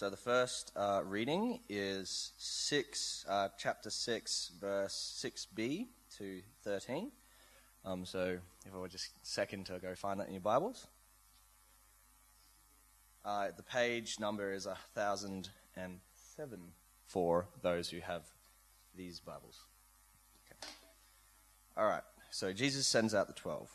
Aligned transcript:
So 0.00 0.08
the 0.08 0.16
first 0.16 0.72
uh, 0.76 1.02
reading 1.04 1.60
is 1.68 2.32
six, 2.38 3.26
uh, 3.28 3.48
chapter 3.58 3.90
six, 3.90 4.50
verse 4.58 5.22
6b 5.22 5.88
to 6.16 6.40
13. 6.64 7.12
Um, 7.84 8.06
so 8.06 8.38
if 8.64 8.74
I 8.74 8.78
were 8.78 8.88
just 8.88 9.08
a 9.08 9.26
second 9.26 9.66
to 9.66 9.78
go 9.78 9.94
find 9.94 10.18
that 10.18 10.28
in 10.28 10.32
your 10.32 10.40
Bibles. 10.40 10.86
Uh, 13.26 13.48
the 13.54 13.62
page 13.62 14.18
number 14.18 14.54
is 14.54 14.64
1007 14.64 16.60
for 17.04 17.46
those 17.60 17.90
who 17.90 18.00
have 18.00 18.22
these 18.96 19.20
Bibles. 19.20 19.60
Okay. 20.46 20.72
All 21.76 21.84
right, 21.84 22.04
so 22.30 22.54
Jesus 22.54 22.86
sends 22.86 23.14
out 23.14 23.26
the 23.26 23.34
twelve. 23.34 23.68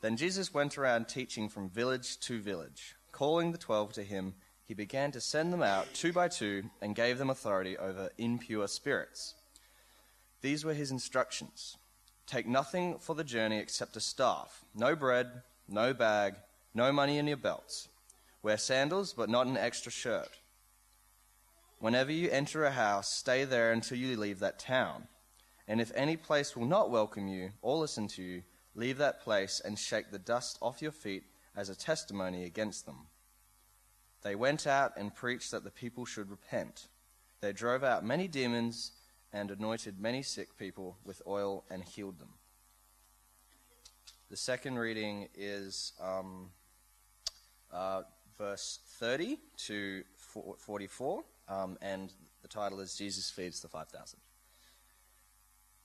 Then 0.00 0.16
Jesus 0.16 0.54
went 0.54 0.78
around 0.78 1.08
teaching 1.08 1.50
from 1.50 1.68
village 1.68 2.18
to 2.20 2.40
village. 2.40 2.94
Calling 3.12 3.52
the 3.52 3.58
twelve 3.58 3.92
to 3.92 4.02
him, 4.04 4.32
he 4.72 4.74
began 4.74 5.12
to 5.12 5.20
send 5.20 5.52
them 5.52 5.62
out 5.62 5.86
two 5.92 6.14
by 6.14 6.26
two 6.26 6.64
and 6.80 6.96
gave 6.96 7.18
them 7.18 7.28
authority 7.28 7.76
over 7.76 8.08
impure 8.16 8.66
spirits. 8.66 9.34
These 10.40 10.64
were 10.64 10.72
his 10.72 10.90
instructions 10.90 11.76
Take 12.26 12.46
nothing 12.46 12.98
for 12.98 13.14
the 13.14 13.22
journey 13.22 13.58
except 13.58 13.98
a 13.98 14.00
staff, 14.00 14.64
no 14.74 14.96
bread, 14.96 15.42
no 15.68 15.92
bag, 15.92 16.36
no 16.72 16.90
money 16.90 17.18
in 17.18 17.26
your 17.26 17.36
belts. 17.36 17.88
Wear 18.42 18.56
sandals, 18.56 19.12
but 19.12 19.28
not 19.28 19.46
an 19.46 19.58
extra 19.58 19.92
shirt. 19.92 20.30
Whenever 21.78 22.10
you 22.10 22.30
enter 22.30 22.64
a 22.64 22.70
house, 22.70 23.12
stay 23.12 23.44
there 23.44 23.72
until 23.72 23.98
you 23.98 24.16
leave 24.16 24.38
that 24.38 24.58
town. 24.58 25.06
And 25.68 25.82
if 25.82 25.92
any 25.94 26.16
place 26.16 26.56
will 26.56 26.64
not 26.64 26.90
welcome 26.90 27.28
you 27.28 27.50
or 27.60 27.76
listen 27.76 28.08
to 28.08 28.22
you, 28.22 28.42
leave 28.74 28.96
that 28.96 29.20
place 29.20 29.60
and 29.62 29.78
shake 29.78 30.10
the 30.10 30.18
dust 30.18 30.56
off 30.62 30.80
your 30.80 30.92
feet 30.92 31.24
as 31.54 31.68
a 31.68 31.76
testimony 31.76 32.44
against 32.44 32.86
them. 32.86 33.08
They 34.22 34.34
went 34.34 34.66
out 34.66 34.92
and 34.96 35.14
preached 35.14 35.50
that 35.50 35.64
the 35.64 35.70
people 35.70 36.04
should 36.04 36.30
repent. 36.30 36.88
They 37.40 37.52
drove 37.52 37.82
out 37.82 38.04
many 38.04 38.28
demons 38.28 38.92
and 39.32 39.50
anointed 39.50 40.00
many 40.00 40.22
sick 40.22 40.56
people 40.56 40.96
with 41.04 41.22
oil 41.26 41.64
and 41.70 41.82
healed 41.82 42.18
them. 42.18 42.34
The 44.30 44.36
second 44.36 44.78
reading 44.78 45.28
is 45.34 45.92
um, 46.00 46.50
uh, 47.72 48.02
verse 48.38 48.78
30 48.98 49.38
to 49.66 50.04
44, 50.58 51.24
um, 51.48 51.76
and 51.82 52.12
the 52.42 52.48
title 52.48 52.80
is 52.80 52.96
Jesus 52.96 53.28
Feeds 53.30 53.60
the 53.60 53.68
5,000. 53.68 54.18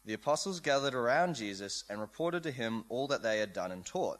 The 0.05 0.13
apostles 0.13 0.61
gathered 0.61 0.95
around 0.95 1.35
Jesus 1.35 1.83
and 1.89 1.99
reported 1.99 2.43
to 2.43 2.51
him 2.51 2.85
all 2.87 3.07
that 3.07 3.23
they 3.23 3.39
had 3.39 3.51
done 3.51 3.73
and 3.73 3.85
taught. 3.85 4.19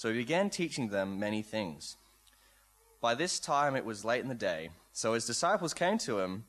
So 0.00 0.08
he 0.08 0.16
began 0.16 0.48
teaching 0.48 0.88
them 0.88 1.20
many 1.20 1.42
things. 1.42 1.98
By 3.02 3.14
this 3.14 3.38
time 3.38 3.76
it 3.76 3.84
was 3.84 4.02
late 4.02 4.22
in 4.22 4.30
the 4.30 4.34
day, 4.34 4.70
so 4.94 5.12
his 5.12 5.26
disciples 5.26 5.74
came 5.74 5.98
to 5.98 6.20
him 6.20 6.44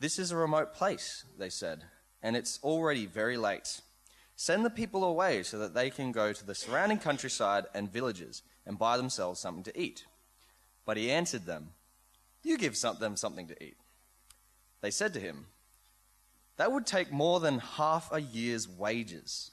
this 0.00 0.18
is 0.18 0.32
a 0.32 0.36
remote 0.36 0.74
place, 0.74 1.24
they 1.38 1.48
said, 1.48 1.84
and 2.22 2.36
it's 2.36 2.60
already 2.62 3.06
very 3.06 3.38
late. 3.38 3.80
Send 4.34 4.66
the 4.66 4.68
people 4.68 5.02
away 5.02 5.44
so 5.44 5.58
that 5.60 5.72
they 5.72 5.88
can 5.88 6.12
go 6.12 6.34
to 6.34 6.44
the 6.44 6.54
surrounding 6.54 6.98
countryside 6.98 7.64
and 7.74 7.90
villages 7.90 8.42
and 8.66 8.78
buy 8.78 8.98
themselves 8.98 9.40
something 9.40 9.64
to 9.64 9.80
eat. 9.80 10.04
But 10.84 10.98
he 10.98 11.10
answered 11.10 11.46
them, 11.46 11.70
You 12.42 12.58
give 12.58 12.78
them 12.78 13.16
something 13.16 13.48
to 13.48 13.64
eat. 13.64 13.78
They 14.82 14.90
said 14.90 15.14
to 15.14 15.20
him, 15.20 15.46
That 16.58 16.70
would 16.70 16.84
take 16.84 17.10
more 17.10 17.40
than 17.40 17.60
half 17.60 18.12
a 18.12 18.20
year's 18.20 18.68
wages. 18.68 19.52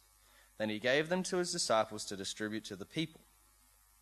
Then 0.61 0.69
he 0.69 0.77
gave 0.77 1.09
them 1.09 1.23
to 1.23 1.37
his 1.37 1.51
disciples 1.51 2.05
to 2.05 2.15
distribute 2.15 2.65
to 2.65 2.75
the 2.75 2.85
people. 2.85 3.21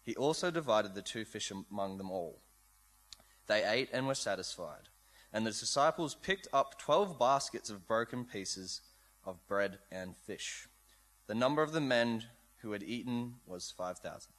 He 0.03 0.13
also 0.15 0.51
divided 0.51 0.93
the 0.93 1.01
two 1.01 1.23
fish 1.23 1.51
among 1.71 1.97
them 1.97 2.11
all. 2.11 2.41
They 3.47 3.63
ate 3.63 3.89
and 3.93 4.05
were 4.07 4.13
satisfied 4.13 4.89
and 5.31 5.45
the 5.45 5.51
disciples 5.51 6.15
picked 6.15 6.49
up 6.51 6.77
twelve 6.77 7.17
baskets 7.17 7.69
of 7.69 7.87
broken 7.87 8.25
pieces 8.25 8.81
of 9.25 9.47
bread 9.47 9.79
and 9.89 10.17
fish. 10.17 10.67
The 11.27 11.35
number 11.35 11.61
of 11.61 11.71
the 11.71 11.79
men 11.79 12.25
who 12.57 12.71
had 12.71 12.83
eaten 12.83 13.35
was 13.45 13.71
5,000. 13.77 14.33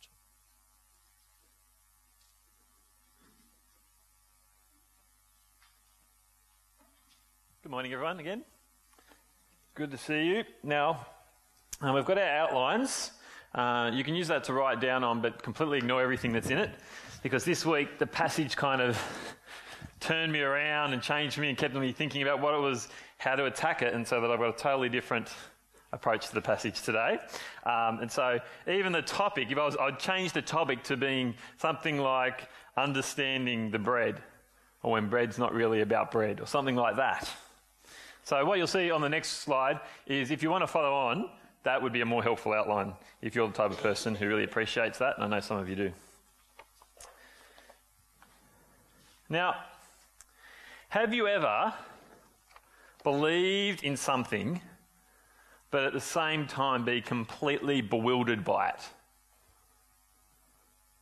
Good 7.63 7.71
morning, 7.71 7.95
everyone, 7.95 8.21
again. 8.21 8.45
Good 9.75 9.91
to 9.93 9.97
see 9.97 10.27
you. 10.27 10.45
Now, 10.63 11.07
um, 11.83 11.95
we've 11.95 12.05
got 12.05 12.19
our 12.19 12.25
outlines. 12.25 13.13
Uh, 13.55 13.91
you 13.93 14.05
can 14.05 14.15
use 14.15 14.29
that 14.29 14.45
to 14.45 14.53
write 14.53 14.81
down 14.81 15.03
on, 15.03 15.21
but 15.21 15.43
completely 15.43 15.79
ignore 15.79 16.03
everything 16.03 16.33
that's 16.33 16.51
in 16.51 16.59
it, 16.59 16.71
because 17.23 17.45
this 17.45 17.65
week 17.65 17.99
the 17.99 18.07
passage 18.07 18.55
kind 18.55 18.81
of 18.81 19.01
turned 20.01 20.33
me 20.33 20.41
around 20.41 20.93
and 20.93 21.03
changed 21.03 21.39
me 21.39 21.49
and 21.49 21.57
kept 21.57 21.75
me 21.75 21.93
thinking 21.93 22.23
about 22.23 22.41
what 22.41 22.55
it 22.55 22.61
was, 22.61 22.89
how 23.19 23.35
to 23.35 23.47
attack 23.47 23.83
it, 23.83 23.95
and 23.95 24.07
so 24.07 24.21
that 24.21 24.31
I've 24.31 24.39
got 24.39 24.55
a 24.55 24.59
totally 24.59 24.89
different 24.89 25.29
approach 25.93 26.29
to 26.29 26.35
the 26.35 26.41
passage 26.41 26.83
today. 26.83 27.19
Um, 27.65 28.01
and 28.01 28.13
so, 28.13 28.39
even 28.69 28.93
the 28.93 29.03
topic, 29.03 29.51
if 29.51 29.59
I 29.59 29.65
was, 29.65 29.77
I'd 29.77 29.99
change 29.99 30.33
the 30.33 30.43
topic 30.43 30.83
to 30.85 30.97
being 30.97 31.35
something 31.57 31.99
like 31.99 32.49
understanding 32.77 33.71
the 33.71 33.79
bread, 33.79 34.23
or 34.83 34.93
when 34.93 35.09
bread's 35.09 35.39
not 35.39 35.55
really 35.55 35.81
about 35.81 36.11
bread, 36.11 36.41
or 36.41 36.47
something 36.47 36.77
like 36.77 36.97
that. 36.97 37.29
So, 38.23 38.45
what 38.45 38.59
you'll 38.59 38.67
see 38.67 38.91
on 38.91 39.01
the 39.01 39.09
next 39.09 39.39
slide 39.39 39.81
is 40.07 40.31
if 40.31 40.43
you 40.43 40.51
want 40.51 40.63
to 40.63 40.69
follow 40.69 40.93
on, 40.93 41.31
that 41.63 41.83
would 41.83 41.93
be 41.93 42.01
a 42.01 42.07
more 42.07 42.23
helpful 42.23 42.53
outline 42.53 42.95
if 43.21 43.35
you're 43.35 43.47
the 43.47 43.55
type 43.55 43.71
of 43.71 43.81
person 43.83 44.15
who 44.15 44.27
really 44.27 44.45
appreciates 44.45 44.99
that, 44.99 45.17
and 45.17 45.25
I 45.25 45.29
know 45.29 45.41
some 45.41 45.59
of 45.59 45.69
you 45.69 45.77
do. 45.77 45.93
Now, 49.29 49.55
have 50.89 51.15
you 51.15 51.29
ever 51.29 51.73
believed 53.05 53.85
in 53.85 53.97
something, 53.97 54.61
but 55.71 55.85
at 55.85 55.93
the 55.93 56.01
same 56.01 56.47
time 56.47 56.85
be 56.85 57.01
completely 57.01 57.81
bewildered 57.81 58.45
by 58.45 58.71
it? 58.71 58.89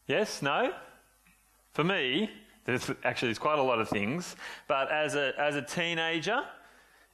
Yes? 0.06 0.42
No? 0.42 0.72
For 1.72 1.84
me, 1.84 2.30
there's 2.64 2.90
actually 3.04 3.28
there's 3.28 3.38
quite 3.38 3.58
a 3.58 3.62
lot 3.62 3.80
of 3.80 3.88
things, 3.88 4.36
but 4.66 4.90
as 4.90 5.14
a, 5.14 5.32
as 5.38 5.56
a 5.56 5.62
teenager, 5.62 6.42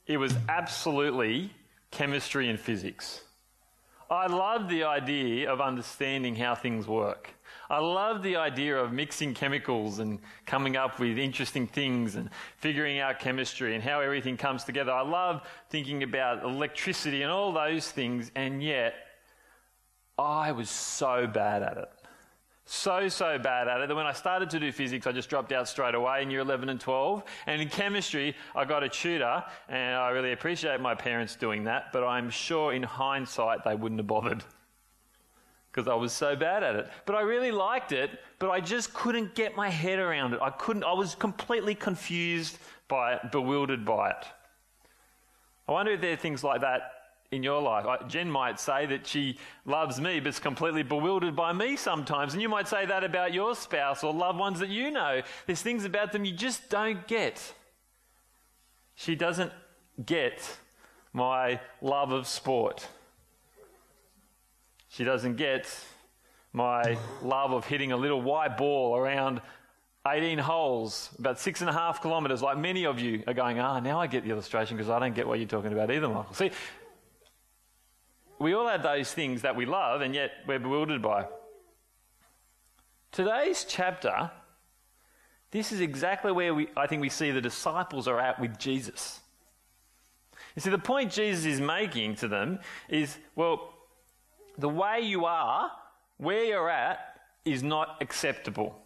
it 0.06 0.16
was 0.16 0.34
absolutely 0.48 1.52
chemistry 1.90 2.48
and 2.48 2.58
physics. 2.58 3.20
I 4.10 4.26
love 4.26 4.68
the 4.68 4.84
idea 4.84 5.50
of 5.50 5.60
understanding 5.60 6.36
how 6.36 6.54
things 6.54 6.86
work. 6.86 7.30
I 7.70 7.78
love 7.78 8.22
the 8.22 8.36
idea 8.36 8.76
of 8.76 8.92
mixing 8.92 9.32
chemicals 9.32 9.98
and 9.98 10.18
coming 10.44 10.76
up 10.76 11.00
with 11.00 11.18
interesting 11.18 11.66
things 11.66 12.14
and 12.16 12.28
figuring 12.58 13.00
out 13.00 13.18
chemistry 13.18 13.74
and 13.74 13.82
how 13.82 14.00
everything 14.00 14.36
comes 14.36 14.64
together. 14.64 14.92
I 14.92 15.02
love 15.02 15.42
thinking 15.70 16.02
about 16.02 16.44
electricity 16.44 17.22
and 17.22 17.30
all 17.30 17.52
those 17.52 17.90
things, 17.90 18.30
and 18.34 18.62
yet 18.62 18.94
I 20.18 20.52
was 20.52 20.68
so 20.68 21.26
bad 21.26 21.62
at 21.62 21.78
it. 21.78 21.88
So, 22.66 23.08
so 23.08 23.38
bad 23.38 23.68
at 23.68 23.82
it 23.82 23.88
that 23.88 23.94
when 23.94 24.06
I 24.06 24.12
started 24.12 24.48
to 24.50 24.58
do 24.58 24.72
physics, 24.72 25.06
I 25.06 25.12
just 25.12 25.28
dropped 25.28 25.52
out 25.52 25.68
straight 25.68 25.94
away 25.94 26.22
in 26.22 26.30
year 26.30 26.40
11 26.40 26.70
and 26.70 26.80
12. 26.80 27.22
And 27.46 27.60
in 27.60 27.68
chemistry, 27.68 28.34
I 28.54 28.64
got 28.64 28.82
a 28.82 28.88
tutor, 28.88 29.44
and 29.68 29.96
I 29.96 30.08
really 30.10 30.32
appreciate 30.32 30.80
my 30.80 30.94
parents 30.94 31.36
doing 31.36 31.64
that, 31.64 31.92
but 31.92 32.02
I'm 32.04 32.30
sure 32.30 32.72
in 32.72 32.82
hindsight 32.82 33.64
they 33.64 33.74
wouldn't 33.74 33.98
have 33.98 34.06
bothered 34.06 34.42
because 35.70 35.88
I 35.88 35.94
was 35.94 36.12
so 36.12 36.36
bad 36.36 36.62
at 36.62 36.76
it. 36.76 36.88
But 37.04 37.16
I 37.16 37.22
really 37.22 37.50
liked 37.50 37.92
it, 37.92 38.10
but 38.38 38.48
I 38.48 38.60
just 38.60 38.94
couldn't 38.94 39.34
get 39.34 39.56
my 39.56 39.68
head 39.68 39.98
around 39.98 40.32
it. 40.32 40.40
I 40.40 40.50
couldn't, 40.50 40.84
I 40.84 40.92
was 40.92 41.14
completely 41.16 41.74
confused 41.74 42.58
by 42.88 43.14
it, 43.14 43.32
bewildered 43.32 43.84
by 43.84 44.10
it. 44.10 44.24
I 45.68 45.72
wonder 45.72 45.92
if 45.92 46.00
there 46.00 46.12
are 46.12 46.16
things 46.16 46.44
like 46.44 46.60
that 46.60 46.93
in 47.34 47.42
your 47.42 47.60
life. 47.60 47.86
Jen 48.08 48.30
might 48.30 48.58
say 48.58 48.86
that 48.86 49.06
she 49.06 49.38
loves 49.64 50.00
me, 50.00 50.20
but 50.20 50.28
is 50.28 50.38
completely 50.38 50.82
bewildered 50.82 51.36
by 51.36 51.52
me 51.52 51.76
sometimes. 51.76 52.32
And 52.32 52.42
you 52.42 52.48
might 52.48 52.68
say 52.68 52.86
that 52.86 53.04
about 53.04 53.32
your 53.32 53.54
spouse 53.54 54.04
or 54.04 54.12
loved 54.12 54.38
ones 54.38 54.60
that 54.60 54.68
you 54.68 54.90
know. 54.90 55.22
There's 55.46 55.62
things 55.62 55.84
about 55.84 56.12
them 56.12 56.24
you 56.24 56.32
just 56.32 56.68
don't 56.70 57.06
get. 57.06 57.54
She 58.94 59.14
doesn't 59.14 59.52
get 60.04 60.58
my 61.12 61.60
love 61.80 62.12
of 62.12 62.26
sport. 62.26 62.86
She 64.88 65.04
doesn't 65.04 65.36
get 65.36 65.66
my 66.52 66.96
love 67.22 67.52
of 67.52 67.66
hitting 67.66 67.92
a 67.92 67.96
little 67.96 68.22
white 68.22 68.56
ball 68.56 68.96
around 68.96 69.40
18 70.06 70.38
holes, 70.38 71.10
about 71.18 71.40
six 71.40 71.62
and 71.62 71.70
a 71.70 71.72
half 71.72 72.02
kilometres, 72.02 72.42
like 72.42 72.58
many 72.58 72.84
of 72.84 73.00
you 73.00 73.24
are 73.26 73.32
going, 73.32 73.58
ah, 73.58 73.80
now 73.80 73.98
I 73.98 74.06
get 74.06 74.22
the 74.22 74.30
illustration 74.30 74.76
because 74.76 74.90
I 74.90 74.98
don't 74.98 75.14
get 75.14 75.26
what 75.26 75.38
you're 75.38 75.48
talking 75.48 75.72
about 75.72 75.90
either, 75.90 76.08
Michael. 76.08 76.34
See, 76.34 76.50
we 78.38 78.54
all 78.54 78.68
have 78.68 78.82
those 78.82 79.12
things 79.12 79.42
that 79.42 79.56
we 79.56 79.66
love 79.66 80.00
and 80.00 80.14
yet 80.14 80.32
we're 80.46 80.58
bewildered 80.58 81.02
by. 81.02 81.26
Today's 83.12 83.64
chapter, 83.68 84.30
this 85.50 85.70
is 85.70 85.80
exactly 85.80 86.32
where 86.32 86.52
we, 86.52 86.68
I 86.76 86.86
think 86.86 87.00
we 87.00 87.08
see 87.08 87.30
the 87.30 87.40
disciples 87.40 88.08
are 88.08 88.18
at 88.18 88.40
with 88.40 88.58
Jesus. 88.58 89.20
You 90.56 90.62
see, 90.62 90.70
the 90.70 90.78
point 90.78 91.12
Jesus 91.12 91.44
is 91.44 91.60
making 91.60 92.16
to 92.16 92.28
them 92.28 92.60
is 92.88 93.16
well, 93.34 93.72
the 94.58 94.68
way 94.68 95.00
you 95.00 95.24
are, 95.24 95.70
where 96.16 96.44
you're 96.44 96.70
at, 96.70 97.20
is 97.44 97.62
not 97.62 97.98
acceptable. 98.00 98.76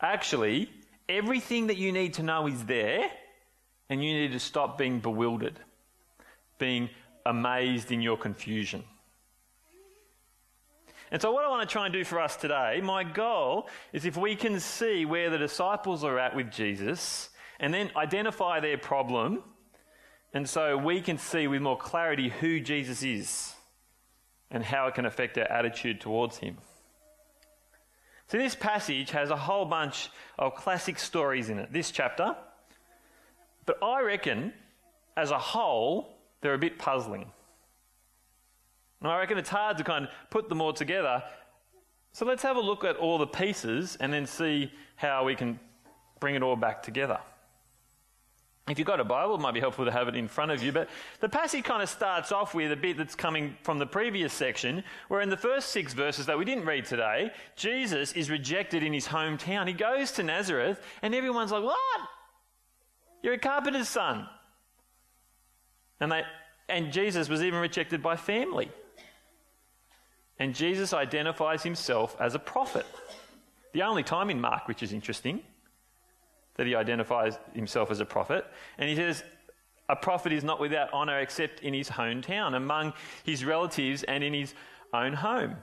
Actually, 0.00 0.70
everything 1.08 1.66
that 1.68 1.76
you 1.76 1.92
need 1.92 2.14
to 2.14 2.22
know 2.22 2.46
is 2.46 2.64
there, 2.64 3.10
and 3.88 4.04
you 4.04 4.12
need 4.14 4.32
to 4.32 4.40
stop 4.40 4.78
being 4.78 5.00
bewildered, 5.00 5.58
being 6.58 6.90
amazed 7.26 7.92
in 7.92 8.00
your 8.00 8.16
confusion. 8.16 8.84
And 11.10 11.20
so, 11.20 11.30
what 11.30 11.44
I 11.44 11.48
want 11.48 11.68
to 11.68 11.70
try 11.70 11.84
and 11.84 11.92
do 11.92 12.04
for 12.04 12.20
us 12.20 12.36
today, 12.36 12.80
my 12.82 13.04
goal 13.04 13.68
is 13.92 14.06
if 14.06 14.16
we 14.16 14.34
can 14.34 14.58
see 14.60 15.04
where 15.04 15.28
the 15.28 15.38
disciples 15.38 16.04
are 16.04 16.18
at 16.18 16.34
with 16.34 16.50
Jesus 16.50 17.28
and 17.60 17.72
then 17.72 17.90
identify 17.96 18.60
their 18.60 18.78
problem 18.78 19.42
and 20.34 20.48
so 20.48 20.76
we 20.78 21.00
can 21.00 21.18
see 21.18 21.46
with 21.46 21.60
more 21.60 21.76
clarity 21.76 22.30
who 22.30 22.60
Jesus 22.60 23.02
is 23.02 23.54
and 24.50 24.64
how 24.64 24.86
it 24.86 24.94
can 24.94 25.04
affect 25.04 25.36
our 25.36 25.44
attitude 25.44 26.00
towards 26.00 26.38
him. 26.38 26.56
So, 28.28 28.38
this 28.38 28.54
passage 28.54 29.10
has 29.10 29.28
a 29.28 29.36
whole 29.36 29.66
bunch 29.66 30.08
of 30.38 30.54
classic 30.54 30.98
stories 30.98 31.50
in 31.50 31.58
it, 31.58 31.72
this 31.72 31.90
chapter. 31.90 32.34
But 33.66 33.82
I 33.82 34.00
reckon, 34.00 34.54
as 35.16 35.30
a 35.30 35.38
whole, 35.38 36.11
they're 36.42 36.54
a 36.54 36.58
bit 36.58 36.78
puzzling. 36.78 37.32
And 39.00 39.10
I 39.10 39.18
reckon 39.18 39.38
it's 39.38 39.48
hard 39.48 39.78
to 39.78 39.84
kind 39.84 40.04
of 40.04 40.10
put 40.30 40.48
them 40.48 40.60
all 40.60 40.72
together. 40.72 41.22
So, 42.12 42.26
let's 42.26 42.42
have 42.42 42.56
a 42.56 42.60
look 42.60 42.84
at 42.84 42.96
all 42.96 43.16
the 43.16 43.26
pieces 43.26 43.96
and 43.98 44.12
then 44.12 44.26
see 44.26 44.70
how 44.96 45.24
we 45.24 45.34
can 45.34 45.58
bring 46.20 46.34
it 46.34 46.42
all 46.42 46.56
back 46.56 46.82
together. 46.82 47.18
If 48.68 48.78
you've 48.78 48.86
got 48.86 49.00
a 49.00 49.04
Bible, 49.04 49.34
it 49.34 49.40
might 49.40 49.54
be 49.54 49.60
helpful 49.60 49.84
to 49.84 49.90
have 49.90 50.06
it 50.06 50.14
in 50.14 50.28
front 50.28 50.52
of 50.52 50.62
you. 50.62 50.70
But 50.70 50.88
the 51.18 51.28
passage 51.28 51.64
kind 51.64 51.82
of 51.82 51.88
starts 51.88 52.30
off 52.30 52.54
with 52.54 52.70
a 52.70 52.76
bit 52.76 52.96
that's 52.96 53.16
coming 53.16 53.56
from 53.64 53.80
the 53.80 53.86
previous 53.86 54.32
section, 54.32 54.84
where 55.08 55.20
in 55.20 55.30
the 55.30 55.36
first 55.36 55.70
six 55.70 55.94
verses 55.94 56.26
that 56.26 56.38
we 56.38 56.44
didn't 56.44 56.64
read 56.64 56.84
today, 56.84 57.32
Jesus 57.56 58.12
is 58.12 58.30
rejected 58.30 58.84
in 58.84 58.92
his 58.92 59.08
hometown. 59.08 59.66
He 59.66 59.72
goes 59.72 60.12
to 60.12 60.22
Nazareth, 60.22 60.80
and 61.02 61.12
everyone's 61.12 61.50
like, 61.50 61.64
What? 61.64 61.76
You're 63.22 63.34
a 63.34 63.38
carpenter's 63.38 63.88
son. 63.88 64.28
And, 66.02 66.10
they, 66.10 66.24
and 66.68 66.92
Jesus 66.92 67.28
was 67.28 67.44
even 67.44 67.60
rejected 67.60 68.02
by 68.02 68.16
family. 68.16 68.68
And 70.40 70.52
Jesus 70.52 70.92
identifies 70.92 71.62
himself 71.62 72.16
as 72.18 72.34
a 72.34 72.40
prophet. 72.40 72.84
The 73.72 73.84
only 73.84 74.02
time 74.02 74.28
in 74.28 74.40
Mark, 74.40 74.66
which 74.66 74.82
is 74.82 74.92
interesting 74.92 75.42
that 76.56 76.66
he 76.66 76.74
identifies 76.74 77.38
himself 77.54 77.92
as 77.92 78.00
a 78.00 78.04
prophet. 78.04 78.44
And 78.78 78.90
he 78.90 78.96
says, 78.96 79.22
a 79.88 79.94
prophet 79.94 80.32
is 80.32 80.42
not 80.42 80.58
without 80.58 80.92
honour 80.92 81.20
except 81.20 81.60
in 81.60 81.72
his 81.72 81.88
hometown, 81.88 82.56
among 82.56 82.94
his 83.22 83.44
relatives, 83.44 84.02
and 84.02 84.24
in 84.24 84.34
his 84.34 84.54
own 84.92 85.12
home. 85.12 85.54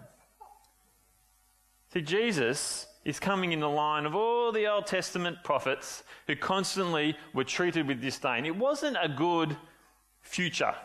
See, 1.94 2.02
Jesus 2.02 2.88
is 3.04 3.20
coming 3.20 3.52
in 3.52 3.60
the 3.60 3.68
line 3.68 4.06
of 4.06 4.16
all 4.16 4.54
the 4.54 4.68
Old 4.68 4.88
Testament 4.88 5.44
prophets 5.44 6.04
who 6.28 6.36
constantly 6.38 7.18
were 7.34 7.44
treated 7.44 7.88
with 7.88 8.02
disdain. 8.02 8.46
It 8.46 8.56
wasn't 8.56 8.96
a 9.02 9.10
good 9.10 9.58
future 10.30 10.76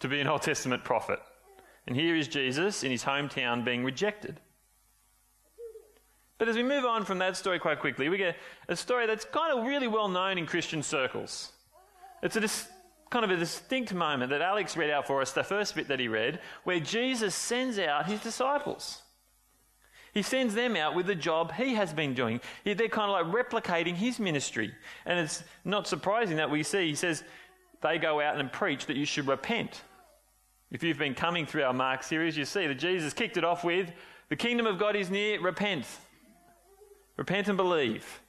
to 0.00 0.08
be 0.08 0.20
an 0.20 0.26
Old 0.26 0.42
Testament 0.42 0.82
prophet. 0.84 1.20
And 1.86 1.96
here 1.96 2.16
is 2.16 2.26
Jesus 2.26 2.82
in 2.82 2.90
his 2.90 3.04
hometown 3.04 3.64
being 3.64 3.84
rejected. 3.84 4.40
But 6.36 6.48
as 6.48 6.56
we 6.56 6.62
move 6.62 6.84
on 6.84 7.04
from 7.04 7.18
that 7.18 7.36
story 7.36 7.58
quite 7.58 7.80
quickly, 7.80 8.08
we 8.08 8.18
get 8.18 8.36
a 8.68 8.76
story 8.76 9.06
that's 9.06 9.24
kind 9.24 9.56
of 9.56 9.66
really 9.66 9.88
well 9.88 10.08
known 10.08 10.36
in 10.36 10.46
Christian 10.46 10.82
circles. 10.82 11.52
It's 12.22 12.36
a 12.36 12.40
dis- 12.40 12.68
kind 13.10 13.24
of 13.24 13.30
a 13.30 13.36
distinct 13.36 13.94
moment 13.94 14.30
that 14.30 14.42
Alex 14.42 14.76
read 14.76 14.90
out 14.90 15.06
for 15.06 15.22
us, 15.22 15.32
the 15.32 15.44
first 15.44 15.74
bit 15.74 15.88
that 15.88 16.00
he 16.00 16.08
read, 16.08 16.40
where 16.64 16.80
Jesus 16.80 17.34
sends 17.34 17.78
out 17.78 18.06
his 18.06 18.20
disciples. 18.20 19.02
He 20.12 20.22
sends 20.22 20.54
them 20.54 20.74
out 20.76 20.94
with 20.94 21.06
the 21.06 21.14
job 21.14 21.52
he 21.52 21.74
has 21.74 21.92
been 21.92 22.14
doing. 22.14 22.40
They're 22.64 22.88
kind 22.88 23.10
of 23.10 23.32
like 23.32 23.46
replicating 23.46 23.94
his 23.94 24.18
ministry. 24.18 24.74
And 25.06 25.20
it's 25.20 25.44
not 25.64 25.86
surprising 25.86 26.36
that 26.38 26.50
we 26.50 26.62
see, 26.62 26.88
he 26.88 26.94
says, 26.94 27.22
they 27.82 27.98
go 27.98 28.20
out 28.20 28.38
and 28.38 28.52
preach 28.52 28.86
that 28.86 28.96
you 28.96 29.04
should 29.04 29.26
repent. 29.26 29.82
If 30.70 30.82
you've 30.82 30.98
been 30.98 31.14
coming 31.14 31.46
through 31.46 31.64
our 31.64 31.72
Mark 31.72 32.02
series, 32.02 32.36
you 32.36 32.44
see 32.44 32.66
that 32.66 32.74
Jesus 32.74 33.12
kicked 33.12 33.36
it 33.36 33.44
off 33.44 33.64
with, 33.64 33.90
the 34.28 34.36
kingdom 34.36 34.66
of 34.66 34.78
God 34.78 34.96
is 34.96 35.10
near, 35.10 35.40
repent. 35.40 35.86
Repent 37.16 37.48
and 37.48 37.56
believe. 37.56 38.20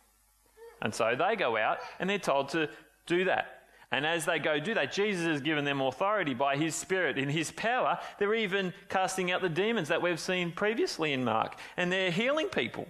And 0.82 0.94
so 0.94 1.16
they 1.18 1.36
go 1.36 1.58
out 1.58 1.80
and 2.00 2.10
they're 2.10 2.18
told 2.18 2.50
to 2.50 2.70
do 3.06 3.26
that. 3.26 3.56
And 3.92 4.06
as 4.06 4.26
they 4.26 4.38
go 4.40 4.60
do 4.60 4.76
that, 4.76 4.94
Jesus 4.94 5.26
has 5.26 5.42
given 5.42 5.66
them 5.66 5.82
authority 5.82 6.34
by 6.36 6.56
his 6.56 6.76
Spirit. 6.76 7.18
In 7.18 7.28
his 7.28 7.52
power, 7.52 8.00
they're 8.20 8.36
even 8.36 8.72
casting 8.88 9.32
out 9.32 9.42
the 9.42 9.50
demons 9.50 9.88
that 9.88 10.02
we've 10.02 10.20
seen 10.20 10.52
previously 10.52 11.12
in 11.12 11.24
Mark. 11.24 11.60
And 11.76 11.92
they're 11.92 12.12
healing 12.12 12.50
people. 12.50 12.88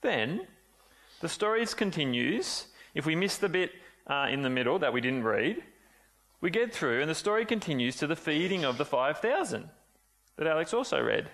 Then, 0.00 0.46
the 1.20 1.28
story 1.28 1.66
continues. 1.66 2.66
If 2.94 3.06
we 3.06 3.16
miss 3.16 3.38
the 3.38 3.48
bit 3.48 3.70
uh, 4.06 4.28
in 4.30 4.42
the 4.42 4.50
middle 4.50 4.78
that 4.80 4.92
we 4.92 5.00
didn't 5.00 5.24
read, 5.24 5.62
we 6.40 6.50
get 6.50 6.74
through, 6.74 7.00
and 7.00 7.10
the 7.10 7.14
story 7.14 7.44
continues 7.44 7.96
to 7.96 8.06
the 8.06 8.16
feeding 8.16 8.64
of 8.64 8.76
the 8.76 8.84
5,000 8.84 9.68
that 10.36 10.46
Alex 10.46 10.74
also 10.74 11.00
read. 11.00 11.30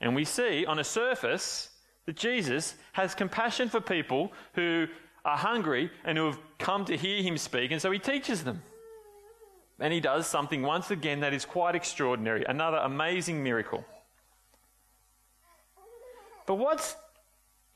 And 0.00 0.14
we 0.14 0.24
see 0.24 0.64
on 0.64 0.78
a 0.78 0.84
surface 0.84 1.70
that 2.06 2.16
Jesus 2.16 2.74
has 2.92 3.14
compassion 3.14 3.68
for 3.68 3.80
people 3.80 4.32
who 4.54 4.86
are 5.24 5.36
hungry 5.36 5.90
and 6.04 6.16
who 6.16 6.26
have 6.26 6.38
come 6.58 6.84
to 6.86 6.96
hear 6.96 7.22
him 7.22 7.36
speak, 7.36 7.70
and 7.70 7.82
so 7.82 7.90
he 7.90 7.98
teaches 7.98 8.44
them. 8.44 8.62
And 9.78 9.92
he 9.92 10.00
does 10.00 10.26
something 10.26 10.62
once 10.62 10.90
again 10.90 11.20
that 11.20 11.32
is 11.32 11.44
quite 11.44 11.74
extraordinary 11.74 12.44
another 12.44 12.78
amazing 12.78 13.42
miracle. 13.42 13.84
But 16.46 16.56
what's 16.56 16.96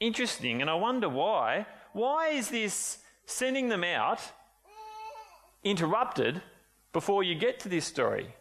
interesting, 0.00 0.60
and 0.60 0.70
I 0.70 0.74
wonder 0.74 1.08
why, 1.08 1.66
why 1.94 2.30
is 2.30 2.48
this 2.48 2.98
sending 3.24 3.68
them 3.68 3.84
out 3.84 4.20
interrupted 5.62 6.42
before 6.92 7.22
you 7.22 7.34
get 7.34 7.60
to 7.60 7.68
this 7.68 7.86
story? 7.86 8.34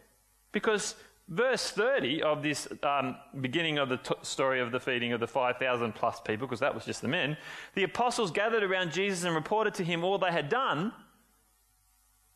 Because 0.52 0.96
verse 1.28 1.70
30 1.70 2.22
of 2.22 2.42
this 2.42 2.68
um, 2.82 3.16
beginning 3.40 3.78
of 3.78 3.88
the 3.88 3.96
t- 3.96 4.14
story 4.22 4.60
of 4.60 4.72
the 4.72 4.80
feeding 4.80 5.12
of 5.12 5.20
the 5.20 5.26
5,000 5.26 5.94
plus 5.94 6.20
people, 6.20 6.46
because 6.46 6.60
that 6.60 6.74
was 6.74 6.84
just 6.84 7.00
the 7.00 7.08
men, 7.08 7.36
the 7.74 7.84
apostles 7.84 8.32
gathered 8.32 8.64
around 8.64 8.92
Jesus 8.92 9.24
and 9.24 9.34
reported 9.34 9.72
to 9.74 9.84
him 9.84 10.04
all 10.04 10.18
they 10.18 10.32
had 10.32 10.48
done, 10.48 10.92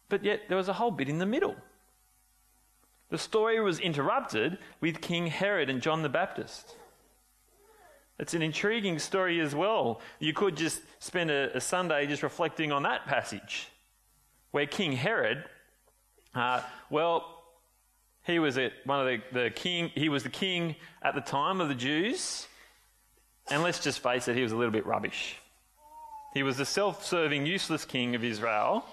but 0.08 0.24
yet 0.24 0.42
there 0.48 0.56
was 0.56 0.68
a 0.68 0.72
whole 0.72 0.92
bit 0.92 1.08
in 1.08 1.18
the 1.18 1.26
middle. 1.26 1.56
The 3.10 3.18
story 3.18 3.60
was 3.60 3.80
interrupted 3.80 4.58
with 4.80 5.00
King 5.00 5.26
Herod 5.26 5.68
and 5.68 5.82
John 5.82 6.02
the 6.02 6.08
Baptist. 6.08 6.76
It's 8.18 8.34
an 8.34 8.42
intriguing 8.42 8.98
story 8.98 9.40
as 9.40 9.54
well. 9.54 10.00
You 10.18 10.32
could 10.32 10.56
just 10.56 10.82
spend 10.98 11.30
a, 11.30 11.56
a 11.56 11.60
Sunday 11.60 12.06
just 12.06 12.22
reflecting 12.22 12.72
on 12.72 12.82
that 12.82 13.06
passage, 13.06 13.68
where 14.50 14.66
King 14.66 14.92
Herod, 14.92 15.44
uh, 16.34 16.62
well, 16.90 17.34
he 18.24 18.38
was 18.38 18.58
a, 18.58 18.72
one 18.84 19.00
of 19.00 19.06
the, 19.06 19.40
the 19.40 19.50
king. 19.50 19.90
He 19.94 20.08
was 20.08 20.22
the 20.22 20.30
king 20.30 20.76
at 21.02 21.14
the 21.14 21.20
time 21.20 21.60
of 21.60 21.68
the 21.68 21.74
Jews, 21.74 22.46
and 23.50 23.62
let's 23.62 23.78
just 23.78 24.00
face 24.00 24.28
it, 24.28 24.36
he 24.36 24.42
was 24.42 24.52
a 24.52 24.56
little 24.56 24.72
bit 24.72 24.84
rubbish. 24.84 25.36
He 26.34 26.42
was 26.42 26.56
the 26.56 26.66
self-serving, 26.66 27.46
useless 27.46 27.84
king 27.84 28.14
of 28.14 28.22
Israel, 28.22 28.84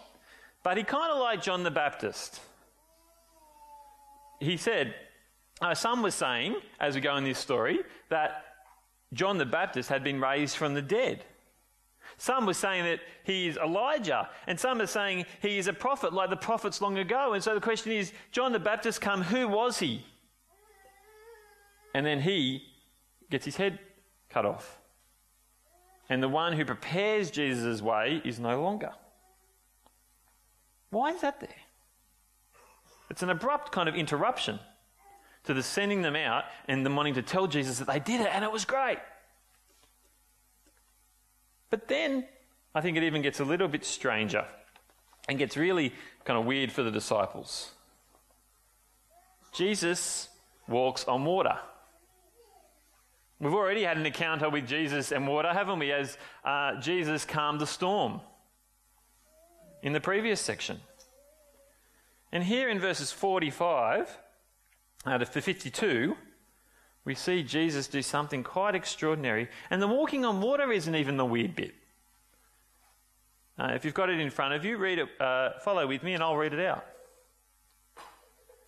but 0.63 0.77
he 0.77 0.84
kind 0.84 1.12
of 1.12 1.20
liked 1.20 1.44
John 1.44 1.63
the 1.63 1.72
Baptist. 1.72 2.39
he 4.39 4.58
said, 4.58 4.96
uh, 5.62 5.74
some 5.74 6.01
were 6.01 6.12
saying, 6.12 6.55
as 6.79 6.96
we 6.96 7.01
go 7.01 7.15
in 7.17 7.24
this 7.24 7.39
story, 7.39 7.79
that 8.10 8.46
John 9.13 9.38
the 9.38 9.45
Baptist 9.45 9.89
had 9.89 10.03
been 10.03 10.19
raised 10.19 10.57
from 10.57 10.74
the 10.74 10.81
dead. 10.81 11.24
Some 12.17 12.45
were 12.45 12.53
saying 12.53 12.85
that 12.85 13.00
he 13.24 13.47
is 13.47 13.57
Elijah, 13.57 14.29
and 14.47 14.59
some 14.59 14.79
are 14.81 14.88
saying 14.88 15.25
he 15.41 15.57
is 15.57 15.67
a 15.67 15.74
prophet 15.74 16.13
like 16.13 16.29
the 16.29 16.38
prophets 16.38 16.81
long 16.81 16.97
ago. 16.97 17.33
And 17.33 17.43
so 17.43 17.53
the 17.53 17.62
question 17.62 17.91
is 17.91 18.13
John 18.31 18.51
the 18.51 18.59
Baptist 18.59 19.01
come, 19.01 19.21
who 19.21 19.47
was 19.47 19.79
he? 19.79 20.05
And 21.93 22.05
then 22.05 22.21
he 22.21 22.63
gets 23.29 23.45
his 23.45 23.55
head 23.55 23.79
cut 24.29 24.45
off. 24.45 24.79
And 26.09 26.21
the 26.21 26.29
one 26.29 26.53
who 26.53 26.65
prepares 26.65 27.31
Jesus' 27.31 27.81
way 27.81 28.21
is 28.24 28.39
no 28.39 28.62
longer. 28.62 28.91
Why 30.89 31.12
is 31.12 31.21
that 31.21 31.39
there? 31.39 31.50
It's 33.09 33.24
an 33.24 33.29
abrupt 33.29 33.71
kind 33.71 33.89
of 33.89 33.95
interruption 33.95 34.59
to 35.46 35.54
the 35.54 35.64
sending 35.64 36.02
them 36.02 36.16
out 36.16 36.46
and 36.68 36.86
them 36.86 36.96
wanting 36.96 37.16
to 37.16 37.22
tell 37.22 37.48
Jesus 37.48 37.80
that 37.80 37.88
they 37.88 38.00
did 38.00 38.22
it 38.22 38.28
and 38.32 38.44
it 38.44 38.52
was 38.52 38.66
great. 38.66 39.00
But 41.70 41.88
then 41.88 42.25
I 42.74 42.82
think 42.82 42.98
it 42.98 43.04
even 43.04 43.22
gets 43.22 43.40
a 43.40 43.46
little 43.46 43.68
bit 43.68 43.86
stranger 43.86 44.46
and 45.28 45.38
gets 45.40 45.58
really 45.58 45.94
kind 46.24 46.40
of 46.40 46.46
weird 46.46 46.72
for 46.72 46.84
the 46.84 46.92
disciples. 46.92 47.72
Jesus 49.54 50.30
walks 50.68 51.06
on 51.06 51.25
water. 51.25 51.58
We've 53.40 53.54
already 53.54 53.84
had 53.84 53.98
an 53.98 54.06
encounter 54.06 54.50
with 54.50 54.68
Jesus 54.68 55.12
and 55.12 55.28
water, 55.28 55.52
haven't 55.52 55.80
we? 55.80 55.92
As 55.92 56.18
uh, 56.44 56.80
Jesus 56.80 57.25
calmed 57.25 57.60
the 57.60 57.68
storm 57.68 58.22
in 59.82 59.94
the 59.94 60.00
previous 60.00 60.40
section. 60.40 60.80
And 62.32 62.44
here 62.44 62.70
in 62.70 62.80
verses 62.80 63.12
45 63.12 64.18
uh, 65.05 65.17
to 65.17 65.25
52, 65.25 66.15
we 67.05 67.15
see 67.15 67.43
Jesus 67.43 67.88
do 67.88 68.01
something 68.01 68.43
quite 68.43 68.75
extraordinary. 68.75 69.47
And 69.69 69.81
the 69.81 69.88
walking 69.88 70.25
on 70.25 70.41
water 70.41 70.71
isn't 70.71 70.95
even 70.95 71.17
the 71.17 71.25
weird 71.25 71.55
bit. 71.55 71.75
Uh, 73.57 73.71
if 73.74 73.85
you've 73.85 73.93
got 73.93 74.09
it 74.09 74.19
in 74.19 74.29
front 74.29 74.53
of 74.53 74.65
you, 74.65 74.77
read 74.77 75.00
it, 75.00 75.07
uh, 75.21 75.51
follow 75.63 75.88
with 75.88 76.03
me, 76.03 76.13
and 76.13 76.24
I'll 76.24 76.35
read 76.35 76.53
it 76.53 76.59
out. 76.59 76.85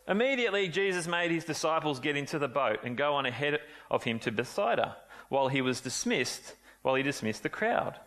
Immediately, 0.07 0.69
Jesus 0.69 1.07
made 1.07 1.31
his 1.31 1.43
disciples 1.43 1.99
get 1.99 2.15
into 2.15 2.39
the 2.39 2.47
boat 2.47 2.79
and 2.83 2.95
go 2.95 3.15
on 3.15 3.25
ahead 3.25 3.59
of 3.91 4.03
him 4.03 4.19
to 4.19 4.31
Bethsaida, 4.31 4.95
while 5.27 5.49
he 5.49 5.61
was 5.61 5.81
dismissed, 5.81 6.55
while 6.81 6.95
he 6.95 7.03
dismissed 7.03 7.43
the 7.43 7.49
crowd. 7.49 7.99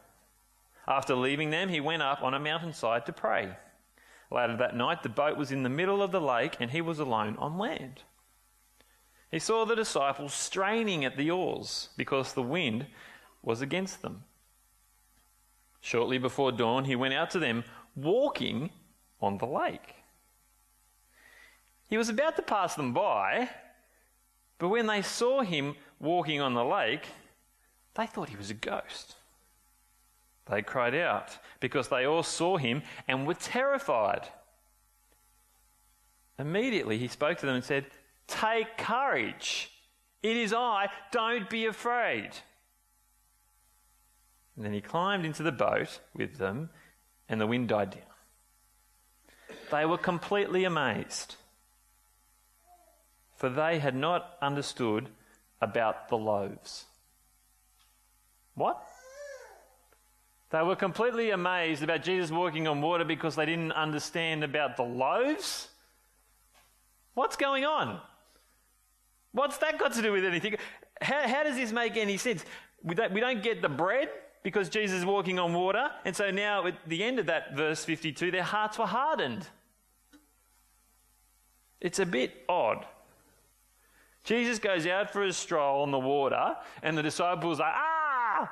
After 0.89 1.15
leaving 1.15 1.51
them, 1.51 1.69
he 1.69 1.81
went 1.81 2.03
up 2.03 2.23
on 2.23 2.33
a 2.33 2.41
mountainside 2.41 3.05
to 3.07 3.13
pray. 3.13 3.51
Later 4.31 4.57
that 4.57 4.77
night, 4.77 5.03
the 5.03 5.11
boat 5.11 5.37
was 5.37 5.53
in 5.53 5.63
the 5.63 5.69
middle 5.69 6.03
of 6.03 6.13
the 6.13 6.21
lake, 6.21 6.57
and 6.61 6.71
he 6.71 6.81
was 6.81 6.99
alone 6.99 7.37
on 7.39 7.59
land. 7.59 8.03
He 9.31 9.39
saw 9.39 9.65
the 9.65 9.77
disciples 9.77 10.35
straining 10.35 11.05
at 11.05 11.17
the 11.17 11.31
oars 11.31 11.91
because 11.97 12.33
the 12.33 12.43
wind 12.43 12.87
was 13.43 13.61
against 13.61 14.03
them. 14.03 14.25
Shortly 15.81 16.19
before 16.19 16.53
dawn, 16.53 16.85
he 16.85 16.97
went 16.97 17.15
out 17.15 17.31
to 17.31 17.39
them 17.39 17.65
walking 17.95 18.71
on 19.21 19.39
the 19.39 19.47
lake. 19.47 19.95
He 21.89 21.97
was 21.97 22.09
about 22.09 22.37
to 22.37 22.43
pass 22.43 22.75
them 22.75 22.93
by, 22.93 23.49
but 24.59 24.69
when 24.69 24.87
they 24.87 25.03
saw 25.03 25.43
him 25.43 25.77
walking 25.99 26.41
on 26.41 26.55
the 26.55 26.65
lake, 26.65 27.07
they 27.95 28.07
thought 28.07 28.29
he 28.29 28.37
was 28.37 28.51
a 28.51 28.55
ghost. 28.55 29.17
They 30.51 30.63
cried 30.63 30.95
out 30.95 31.39
because 31.61 31.89
they 31.89 32.05
all 32.05 32.23
saw 32.23 32.57
him 32.57 32.83
and 33.07 33.27
were 33.27 33.35
terrified. 33.35 34.29
Immediately 36.39 36.99
he 36.99 37.09
spoke 37.09 37.39
to 37.39 37.47
them 37.47 37.57
and 37.57 37.65
said, 37.65 37.87
Take 38.31 38.79
courage. 38.79 39.71
It 40.23 40.37
is 40.37 40.53
I. 40.53 40.89
Don't 41.13 41.51
be 41.51 41.67
afraid. 41.67 42.31
And 44.57 44.65
then 44.65 44.73
he 44.73 44.81
climbed 44.81 45.25
into 45.25 45.43
the 45.43 45.53
boat 45.53 46.01
with 46.15 46.39
them, 46.39 46.71
and 47.29 47.41
the 47.41 47.47
wind 47.47 47.69
died 47.69 47.91
down. 47.91 49.57
They 49.71 49.85
were 49.85 49.99
completely 49.99 50.65
amazed 50.65 51.37
for 53.41 53.49
they 53.49 53.79
had 53.79 53.97
not 53.97 54.37
understood 54.43 55.09
about 55.63 56.11
the 56.11 56.17
loaves. 56.19 56.85
What? 58.55 58.87
They 60.51 60.61
were 60.61 60.77
completely 60.77 61.31
amazed 61.31 61.83
about 61.83 62.03
Jesus 62.03 62.31
walking 62.31 62.69
on 62.69 62.83
water 62.83 63.07
because 63.07 63.37
they 63.37 63.47
didn't 63.47 63.73
understand 63.73 64.45
about 64.45 64.77
the 64.77 64.83
loaves? 64.83 65.69
What's 67.15 67.37
going 67.37 67.65
on? 67.65 68.03
What's 69.33 69.59
that 69.59 69.79
got 69.79 69.93
to 69.95 70.03
do 70.03 70.13
with 70.13 70.25
anything? 70.25 70.57
How, 71.01 71.29
how 71.29 71.43
does 71.45 71.57
this 71.57 71.73
make 71.73 71.97
any 71.97 72.17
sense? 72.17 72.45
We 72.83 72.95
don't, 72.95 73.13
we 73.13 73.21
don't 73.21 73.43
get 73.43 73.63
the 73.63 73.69
bread 73.69 74.09
because 74.43 74.69
Jesus 74.69 75.01
is 75.01 75.05
walking 75.05 75.39
on 75.39 75.53
water, 75.53 75.91
and 76.05 76.17
so 76.17 76.31
now 76.31 76.67
at 76.67 76.75
the 76.89 77.05
end 77.05 77.19
of 77.19 77.27
that 77.27 77.55
verse 77.55 77.85
52, 77.85 78.31
their 78.31 78.43
hearts 78.43 78.79
were 78.79 78.87
hardened. 78.87 79.47
It's 81.81 81.99
a 81.99 82.07
bit 82.07 82.45
odd. 82.49 82.87
Jesus 84.25 84.59
goes 84.59 84.87
out 84.87 85.13
for 85.13 85.25
a 85.25 85.33
stroll 85.33 85.83
on 85.83 85.91
the 85.91 85.99
water, 85.99 86.57
and 86.83 86.97
the 86.97 87.03
disciples 87.03 87.61
are, 87.61 87.73
ah! 87.75 88.51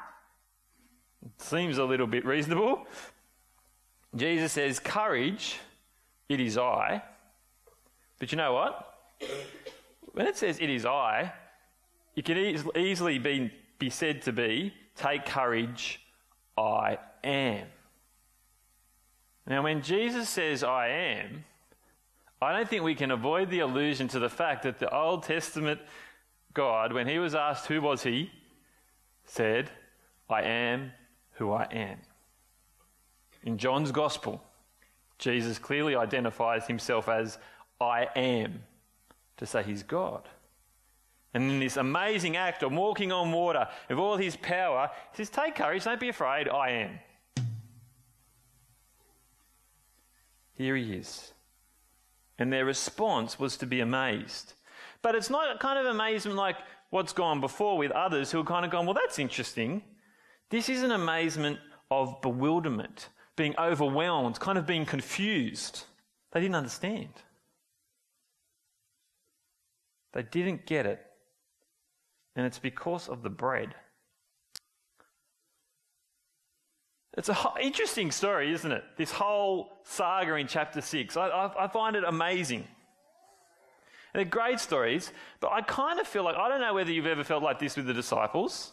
Seems 1.39 1.79
a 1.79 1.85
little 1.85 2.07
bit 2.07 2.25
reasonable. 2.25 2.87
Jesus 4.17 4.53
says, 4.53 4.79
Courage, 4.79 5.59
it 6.29 6.41
is 6.41 6.57
I. 6.57 7.03
But 8.19 8.33
you 8.33 8.39
know 8.39 8.55
what? 8.55 8.95
When 10.19 10.27
it 10.27 10.37
says 10.37 10.59
it 10.59 10.69
is 10.69 10.85
I, 10.85 11.33
it 12.17 12.25
can 12.25 12.37
easily 12.77 13.21
be, 13.21 13.53
be 13.79 13.89
said 13.89 14.23
to 14.23 14.33
be, 14.33 14.75
Take 14.97 15.27
courage, 15.27 16.01
I 16.57 16.99
am. 17.23 17.69
Now, 19.47 19.63
when 19.63 19.81
Jesus 19.81 20.29
says 20.29 20.65
I 20.65 20.89
am, 20.89 21.45
I 22.43 22.53
don't 22.53 22.69
think 22.69 22.83
we 22.83 22.97
can 22.97 23.13
avoid 23.13 23.49
the 23.49 23.61
allusion 23.61 24.09
to 24.09 24.19
the 24.19 24.29
fact 24.29 24.65
that 24.65 24.81
the 24.81 24.93
Old 24.93 25.23
Testament 25.23 25.81
God, 26.53 26.93
when 26.93 27.07
he 27.07 27.21
was 27.21 27.37
asked 27.37 27.67
who 27.67 27.81
was 27.81 28.03
he, 28.03 28.33
said, 29.25 29.71
I 30.29 30.43
am 30.43 30.91
who 31.35 31.53
I 31.53 31.69
am. 31.71 31.99
In 33.45 33.57
John's 33.57 33.93
Gospel, 33.93 34.43
Jesus 35.21 35.61
clearly 35.61 35.95
identifies 35.95 36.67
himself 36.67 37.09
as 37.09 37.39
I 37.81 38.09
am, 38.17 38.65
to 39.39 39.47
say 39.47 39.63
he's 39.63 39.83
God. 39.83 40.29
And 41.35 41.51
in 41.51 41.61
this 41.61 41.77
amazing 41.77 42.37
act 42.37 42.63
of 42.63 42.73
walking 42.73 43.13
on 43.13 43.33
water, 43.33 43.69
of 43.91 43.99
all 43.99 44.17
his 44.17 44.37
power, 44.37 44.91
he 45.13 45.17
says, 45.19 45.31
Take 45.31 45.57
courage, 45.57 45.85
don't 45.85 46.01
be 46.01 46.09
afraid, 46.09 46.49
I 46.49 46.71
am. 46.71 46.99
Here 50.55 50.77
he 50.77 50.95
is 50.95 51.33
and 52.39 52.53
their 52.53 52.65
response 52.65 53.39
was 53.39 53.57
to 53.57 53.67
be 53.67 53.81
amazed. 53.81 54.55
But 55.03 55.15
it's 55.15 55.31
not 55.31 55.61
kind 55.61 55.79
of 55.79 55.87
amazement 55.87 56.37
like 56.37 56.57
what's 56.91 57.13
gone 57.13 57.41
before 57.41 57.77
with 57.77 57.91
others 57.91 58.31
who 58.31 58.41
are 58.41 58.45
kind 58.45 58.65
of 58.65 58.71
gone, 58.71 58.87
well, 58.87 58.95
that's 58.95 59.19
interesting. 59.19 59.83
This 60.51 60.69
is 60.69 60.83
an 60.83 60.93
amazement 60.93 61.59
of 61.91 62.21
bewilderment, 62.23 63.09
being 63.37 63.55
overwhelmed, 63.59 64.39
kind 64.41 64.57
of 64.57 64.67
being 64.67 64.87
confused. 64.87 65.85
They 66.33 66.41
didn't 66.41 66.57
understand. 66.57 67.11
They 70.13 70.23
didn't 70.23 70.67
get 70.67 70.87
it. 70.87 71.05
And 72.37 72.47
it's 72.47 72.59
because 72.59 73.09
of 73.09 73.23
the 73.23 73.31
bread. 73.31 73.75
It's 77.17 77.29
an 77.29 77.37
interesting 77.61 78.13
story, 78.13 78.53
isn't 78.53 78.71
it? 78.71 78.85
This 78.97 79.11
whole 79.11 79.81
saga 79.85 80.37
in 80.37 80.47
chapter 80.47 80.81
6. 80.81 81.17
I, 81.17 81.29
I, 81.29 81.65
I 81.65 81.69
find 81.69 81.97
it 81.97 82.05
amazing. 82.05 82.61
And 84.15 84.21
they're 84.21 84.25
great 84.25 84.61
stories, 84.61 85.13
but 85.41 85.51
I 85.51 85.61
kind 85.63 85.99
of 85.99 86.07
feel 86.07 86.23
like, 86.23 86.37
I 86.37 86.49
don't 86.49 86.61
know 86.61 86.75
whether 86.75 86.93
you've 86.93 87.07
ever 87.07 87.25
felt 87.25 87.43
like 87.43 87.59
this 87.59 87.77
with 87.77 87.87
the 87.87 87.93
disciples. 87.93 88.73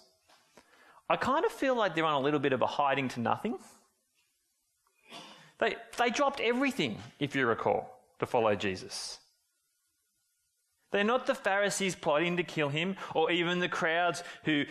I 1.09 1.15
kind 1.17 1.43
of 1.43 1.51
feel 1.51 1.75
like 1.75 1.95
they're 1.95 2.05
on 2.05 2.13
a 2.13 2.19
little 2.19 2.39
bit 2.39 2.53
of 2.53 2.61
a 2.61 2.67
hiding 2.67 3.09
to 3.09 3.19
nothing. 3.19 3.57
They, 5.59 5.75
they 5.97 6.09
dropped 6.09 6.39
everything, 6.39 6.99
if 7.19 7.35
you 7.35 7.47
recall, 7.47 7.99
to 8.19 8.25
follow 8.25 8.55
Jesus. 8.55 9.19
They're 10.95 11.03
not 11.03 11.25
the 11.25 11.35
Pharisees 11.35 11.93
plotting 11.93 12.37
to 12.37 12.43
kill 12.43 12.69
him, 12.69 12.95
or 13.13 13.29
even 13.29 13.59
the 13.59 13.67
crowds 13.67 14.23
who 14.45 14.63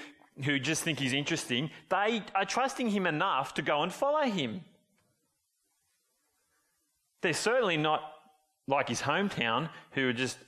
who 0.43 0.59
just 0.59 0.83
think 0.83 0.99
he's 0.99 1.13
interesting, 1.13 1.71
they 1.91 2.23
are 2.35 2.47
trusting 2.47 2.89
him 2.89 3.07
enough 3.07 3.53
to 3.55 3.63
go 3.63 3.83
and 3.83 3.93
follow 3.93 4.23
him. 4.23 4.63
They're 7.21 7.35
certainly 7.35 7.77
not 7.77 8.11
like 8.67 8.89
his 8.89 9.03
hometown 9.03 9.69
who 9.91 10.09
are 10.09 10.15
just 10.15 10.39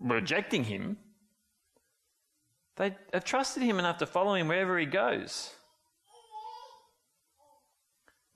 rejecting 0.00 0.62
him. 0.62 0.98
They 2.76 2.94
have 3.12 3.24
trusted 3.24 3.64
him 3.64 3.80
enough 3.80 3.98
to 3.98 4.06
follow 4.06 4.34
him 4.34 4.46
wherever 4.46 4.78
he 4.78 4.86
goes. 4.86 5.50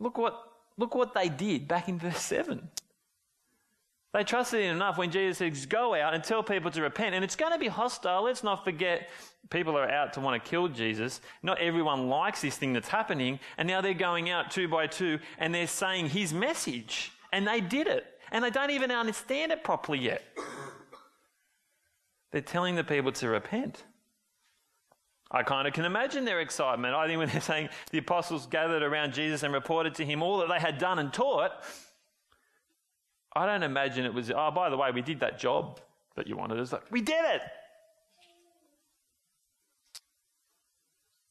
Look 0.00 0.18
what, 0.18 0.34
look 0.76 0.96
what 0.96 1.14
they 1.14 1.28
did 1.28 1.68
back 1.68 1.88
in 1.88 2.00
verse 2.00 2.20
7. 2.20 2.68
They 4.14 4.24
trusted 4.24 4.62
him 4.62 4.76
enough 4.76 4.96
when 4.96 5.10
Jesus 5.10 5.38
says, 5.38 5.66
Go 5.66 5.94
out 5.94 6.14
and 6.14 6.24
tell 6.24 6.42
people 6.42 6.70
to 6.70 6.82
repent. 6.82 7.14
And 7.14 7.24
it's 7.24 7.36
going 7.36 7.52
to 7.52 7.58
be 7.58 7.68
hostile. 7.68 8.24
Let's 8.24 8.42
not 8.42 8.64
forget 8.64 9.10
people 9.50 9.76
are 9.76 9.88
out 9.88 10.14
to 10.14 10.20
want 10.20 10.42
to 10.42 10.50
kill 10.50 10.68
Jesus. 10.68 11.20
Not 11.42 11.58
everyone 11.60 12.08
likes 12.08 12.40
this 12.40 12.56
thing 12.56 12.72
that's 12.72 12.88
happening. 12.88 13.38
And 13.58 13.68
now 13.68 13.80
they're 13.80 13.94
going 13.94 14.30
out 14.30 14.50
two 14.50 14.66
by 14.68 14.86
two 14.86 15.18
and 15.38 15.54
they're 15.54 15.66
saying 15.66 16.08
his 16.08 16.32
message. 16.32 17.12
And 17.32 17.46
they 17.46 17.60
did 17.60 17.86
it. 17.86 18.06
And 18.32 18.44
they 18.44 18.50
don't 18.50 18.70
even 18.70 18.90
understand 18.90 19.52
it 19.52 19.62
properly 19.62 19.98
yet. 19.98 20.22
They're 22.30 22.40
telling 22.40 22.76
the 22.76 22.84
people 22.84 23.12
to 23.12 23.28
repent. 23.28 23.84
I 25.30 25.42
kind 25.42 25.68
of 25.68 25.74
can 25.74 25.84
imagine 25.84 26.24
their 26.24 26.40
excitement. 26.40 26.94
I 26.94 27.06
think 27.06 27.18
when 27.18 27.28
they're 27.28 27.40
saying 27.40 27.68
the 27.90 27.98
apostles 27.98 28.46
gathered 28.46 28.82
around 28.82 29.12
Jesus 29.12 29.42
and 29.42 29.52
reported 29.52 29.94
to 29.96 30.04
him 30.04 30.22
all 30.22 30.38
that 30.38 30.48
they 30.48 30.58
had 30.58 30.78
done 30.78 30.98
and 30.98 31.12
taught, 31.12 31.52
I 33.38 33.46
don't 33.46 33.62
imagine 33.62 34.04
it 34.04 34.12
was, 34.12 34.32
oh, 34.32 34.50
by 34.50 34.68
the 34.68 34.76
way, 34.76 34.90
we 34.90 35.00
did 35.00 35.20
that 35.20 35.38
job 35.38 35.78
that 36.16 36.26
you 36.26 36.36
wanted. 36.36 36.58
It's 36.58 36.72
like, 36.72 36.90
we 36.90 37.00
did 37.00 37.24
it. 37.24 37.40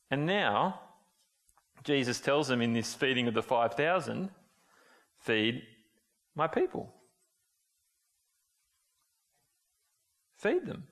And 0.09 0.25
now, 0.25 0.79
Jesus 1.83 2.21
tells 2.21 2.47
them 2.47 2.61
in 2.61 2.71
this 2.71 2.93
feeding 2.93 3.27
of 3.27 3.33
the 3.33 3.43
5,000, 3.43 4.29
feed 5.19 5.63
my 6.33 6.47
people. 6.47 6.93
Feed 10.37 10.65
them 10.65 10.87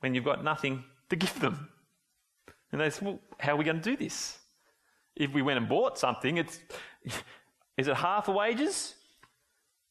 when 0.00 0.14
you've 0.14 0.24
got 0.24 0.44
nothing 0.44 0.84
to 1.08 1.16
give 1.16 1.40
them. 1.40 1.70
And 2.72 2.80
they 2.82 2.90
say, 2.90 3.06
well, 3.06 3.20
how 3.40 3.54
are 3.54 3.56
we 3.56 3.64
going 3.64 3.80
to 3.80 3.90
do 3.90 3.96
this? 3.96 4.38
If 5.16 5.32
we 5.32 5.40
went 5.40 5.56
and 5.56 5.66
bought 5.66 5.98
something, 5.98 6.36
it's, 6.36 6.60
is 7.78 7.88
it 7.88 7.96
half 7.96 8.28
a 8.28 8.32
wages? 8.32 8.96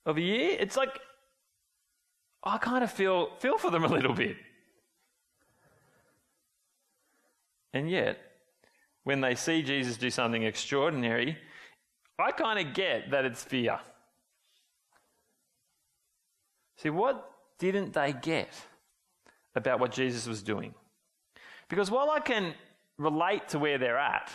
Of 0.05 0.17
a 0.17 0.21
year, 0.21 0.57
it's 0.59 0.77
like 0.77 0.99
I 2.43 2.57
kind 2.57 2.83
of 2.83 2.91
feel 2.91 3.35
feel 3.39 3.57
for 3.57 3.69
them 3.69 3.83
a 3.83 3.87
little 3.87 4.13
bit. 4.13 4.37
And 7.73 7.89
yet, 7.89 8.17
when 9.03 9.21
they 9.21 9.35
see 9.35 9.61
Jesus 9.61 9.97
do 9.97 10.09
something 10.09 10.43
extraordinary, 10.43 11.37
I 12.19 12.31
kind 12.31 12.65
of 12.65 12.73
get 12.73 13.11
that 13.11 13.25
it's 13.25 13.43
fear. 13.43 13.79
See, 16.77 16.89
what 16.89 17.31
didn't 17.59 17.93
they 17.93 18.13
get 18.13 18.53
about 19.55 19.79
what 19.79 19.91
Jesus 19.91 20.27
was 20.27 20.41
doing? 20.41 20.73
Because 21.69 21.89
while 21.89 22.09
I 22.09 22.19
can 22.19 22.53
relate 22.97 23.49
to 23.49 23.59
where 23.59 23.77
they're 23.77 23.97
at, 23.97 24.31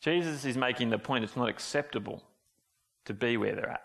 Jesus 0.00 0.44
is 0.44 0.56
making 0.56 0.90
the 0.90 0.98
point 0.98 1.24
it's 1.24 1.36
not 1.36 1.48
acceptable 1.48 2.22
to 3.06 3.14
be 3.14 3.36
where 3.36 3.54
they're 3.54 3.70
at. 3.70 3.82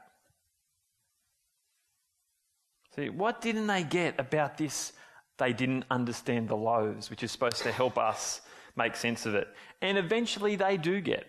See, 2.95 3.10
what 3.10 3.41
didn't 3.41 3.67
they 3.67 3.83
get 3.83 4.19
about 4.19 4.57
this? 4.57 4.93
They 5.38 5.53
didn't 5.53 5.86
understand 5.89 6.48
the 6.50 6.57
loaves, 6.57 7.10
which 7.10 7.24
is 7.24 7.31
supposed 7.31 7.63
to 7.63 7.71
help 7.71 7.98
us 7.98 8.41
make 8.75 8.95
sense 8.95 9.25
of 9.25 9.36
it. 9.36 9.48
And 9.81 9.98
eventually 9.98 10.55
they 10.55 10.77
do 10.77 11.01
get. 11.01 11.25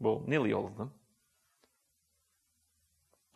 Well, 0.00 0.22
nearly 0.26 0.52
all 0.52 0.66
of 0.66 0.76
them. 0.76 0.90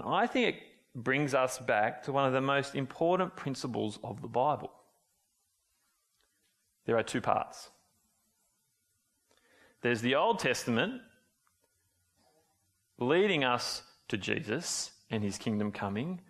I 0.05 0.27
think 0.27 0.49
it 0.49 0.63
brings 0.95 1.35
us 1.35 1.59
back 1.59 2.03
to 2.05 2.13
one 2.13 2.27
of 2.27 2.33
the 2.33 2.41
most 2.41 2.75
important 2.75 3.37
principles 3.37 3.99
of 4.03 4.23
the 4.23 4.29
Bible. 4.29 4.73
There 6.87 6.97
are 6.97 7.03
two 7.03 7.21
parts. 7.21 7.71
There's 9.83 10.01
the 10.01 10.15
Old 10.15 10.39
Testament 10.39 11.01
leading 12.99 13.45
us 13.45 13.83
to 14.09 14.17
Jesus 14.17 14.91
and 15.11 15.23
his 15.23 15.39
kingdom 15.39 15.73
coming, 15.73 16.21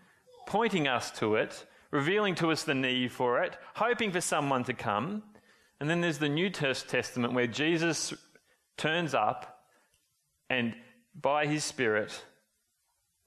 pointing 0.51 0.89
us 0.89 1.13
to 1.13 1.37
it, 1.37 1.65
revealing 1.93 2.35
to 2.35 2.51
us 2.51 2.65
the 2.65 2.75
need 2.75 3.13
for 3.13 3.41
it, 3.41 3.57
hoping 3.75 4.11
for 4.11 4.21
someone 4.21 4.65
to 4.65 4.75
come. 4.75 5.23
And 5.79 5.89
then 5.89 6.01
there's 6.01 6.19
the 6.19 6.29
New 6.29 6.51
Testament 6.51 7.35
where 7.35 7.47
Jesus 7.47 8.13
turns 8.77 9.15
up 9.15 9.63
and 10.49 10.75
by 11.15 11.47
his 11.47 11.63
Spirit, 11.63 12.25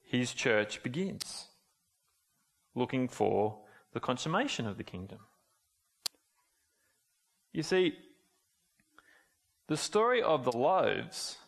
his 0.02 0.34
church 0.34 0.82
begins, 0.82 1.46
looking 2.74 3.08
for 3.08 3.58
the 3.94 4.00
consummation 4.00 4.66
of 4.66 4.76
the 4.76 4.84
kingdom. 4.84 5.20
You 7.54 7.62
see, 7.62 7.94
the 9.66 9.78
story 9.78 10.20
of 10.22 10.44
the 10.44 10.54
loaves, 10.54 11.38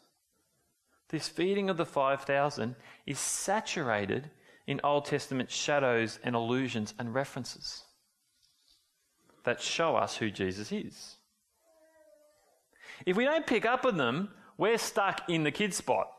this 1.11 1.29
feeding 1.29 1.69
of 1.69 1.77
the 1.77 1.85
5,000, 1.85 2.77
is 3.05 3.19
saturated 3.19 4.31
in 4.67 4.81
Old 4.83 5.05
Testament 5.05 5.51
shadows 5.51 6.19
and 6.25 6.35
allusions 6.35 6.95
and 6.99 7.15
references 7.15 7.83
that 9.45 9.61
show 9.61 9.97
us 9.97 10.17
who 10.17 10.31
Jesus 10.31 10.73
is. 10.73 11.17
If 13.05 13.17
we 13.17 13.25
don't 13.25 13.47
pick 13.47 13.65
up 13.65 13.85
on 13.85 13.97
them, 13.97 14.31
we're 14.59 14.79
stuck 14.79 15.29
in 15.29 15.45
the 15.45 15.51
kid 15.51 15.75
spot 15.75 16.11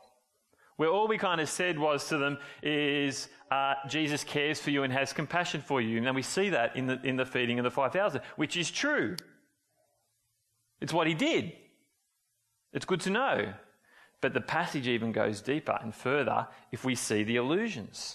where 0.78 0.88
all 0.88 1.08
we 1.08 1.18
kind 1.18 1.40
of 1.40 1.48
said 1.48 1.76
was 1.76 2.08
to 2.08 2.18
them 2.18 2.38
is 2.62 3.28
uh, 3.50 3.74
Jesus 3.88 4.22
cares 4.22 4.60
for 4.60 4.70
you 4.70 4.84
and 4.84 4.92
has 4.92 5.12
compassion 5.12 5.60
for 5.60 5.80
you. 5.80 5.98
And 5.98 6.14
we 6.14 6.22
see 6.22 6.50
that 6.50 6.76
in 6.76 6.86
the, 6.86 7.00
in 7.02 7.16
the 7.16 7.26
feeding 7.26 7.58
of 7.58 7.64
the 7.64 7.70
5,000, 7.70 8.20
which 8.36 8.56
is 8.56 8.70
true. 8.70 9.16
It's 10.80 10.92
what 10.92 11.08
he 11.08 11.14
did. 11.14 11.52
It's 12.72 12.84
good 12.84 13.00
to 13.02 13.10
know. 13.10 13.52
But 14.20 14.34
the 14.34 14.40
passage 14.40 14.86
even 14.86 15.10
goes 15.10 15.40
deeper 15.40 15.76
and 15.82 15.92
further 15.92 16.46
if 16.70 16.84
we 16.84 16.94
see 16.94 17.24
the 17.24 17.36
allusions. 17.36 18.14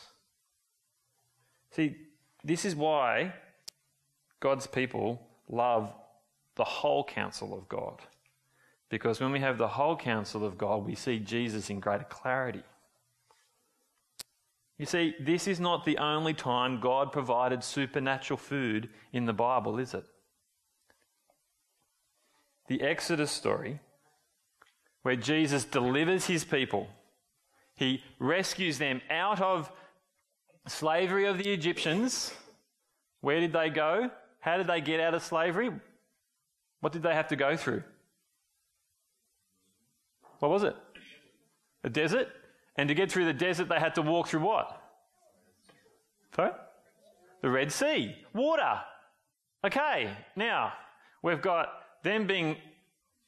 See, 1.76 1.98
this 2.44 2.66
is 2.66 2.76
why 2.76 3.34
God's 4.40 4.68
people 4.68 5.28
love 5.50 5.92
the 6.56 6.64
whole 6.64 7.04
counsel 7.04 7.54
of 7.54 7.68
God. 7.68 8.00
Because 8.90 9.20
when 9.20 9.32
we 9.32 9.40
have 9.40 9.58
the 9.58 9.68
whole 9.68 9.96
counsel 9.96 10.46
of 10.46 10.58
God, 10.58 10.86
we 10.86 10.94
see 10.94 11.18
Jesus 11.18 11.72
in 11.72 11.80
greater 11.80 12.04
clarity. 12.04 12.62
You 14.78 14.86
see, 14.86 15.16
this 15.20 15.48
is 15.48 15.60
not 15.60 15.86
the 15.86 15.98
only 15.98 16.34
time 16.34 16.80
God 16.80 17.12
provided 17.12 17.64
supernatural 17.64 18.38
food 18.38 18.90
in 19.12 19.26
the 19.26 19.34
Bible, 19.34 19.80
is 19.80 19.94
it? 19.94 20.04
The 22.68 22.82
Exodus 22.82 23.32
story, 23.32 23.80
where 25.02 25.16
Jesus 25.16 25.64
delivers 25.64 26.26
his 26.26 26.44
people, 26.44 26.88
he 27.76 28.04
rescues 28.20 28.78
them 28.78 29.02
out 29.10 29.42
of 29.42 29.72
slavery 30.68 31.26
of 31.26 31.38
the 31.38 31.52
Egyptians, 31.52 32.34
where 33.22 33.40
did 33.40 33.54
they 33.54 33.70
go? 33.70 34.10
How 34.40 34.58
did 34.58 34.68
they 34.68 34.82
get 34.82 35.00
out 35.00 35.14
of 35.14 35.24
slavery? 35.24 35.72
What 36.82 36.94
did 36.94 37.04
they 37.04 37.14
have 37.14 37.30
to 37.30 37.36
go 37.36 37.56
through? 37.56 37.84
What 40.40 40.52
was 40.52 40.64
it? 40.64 40.76
A 41.84 41.90
desert? 41.90 42.28
And 42.76 42.90
to 42.90 42.96
get 42.96 43.12
through 43.12 43.26
the 43.26 43.34
desert, 43.34 43.70
they 43.70 43.80
had 43.80 43.96
to 43.96 44.02
walk 44.02 44.28
through 44.28 44.42
what? 44.42 44.82
Sorry? 46.36 46.52
The 47.42 47.50
Red 47.50 47.72
Sea. 47.72 48.16
Water. 48.34 48.82
Okay, 49.66 50.10
now 50.36 50.74
we've 51.22 51.42
got 51.42 51.70
them 52.04 52.28
being 52.28 52.58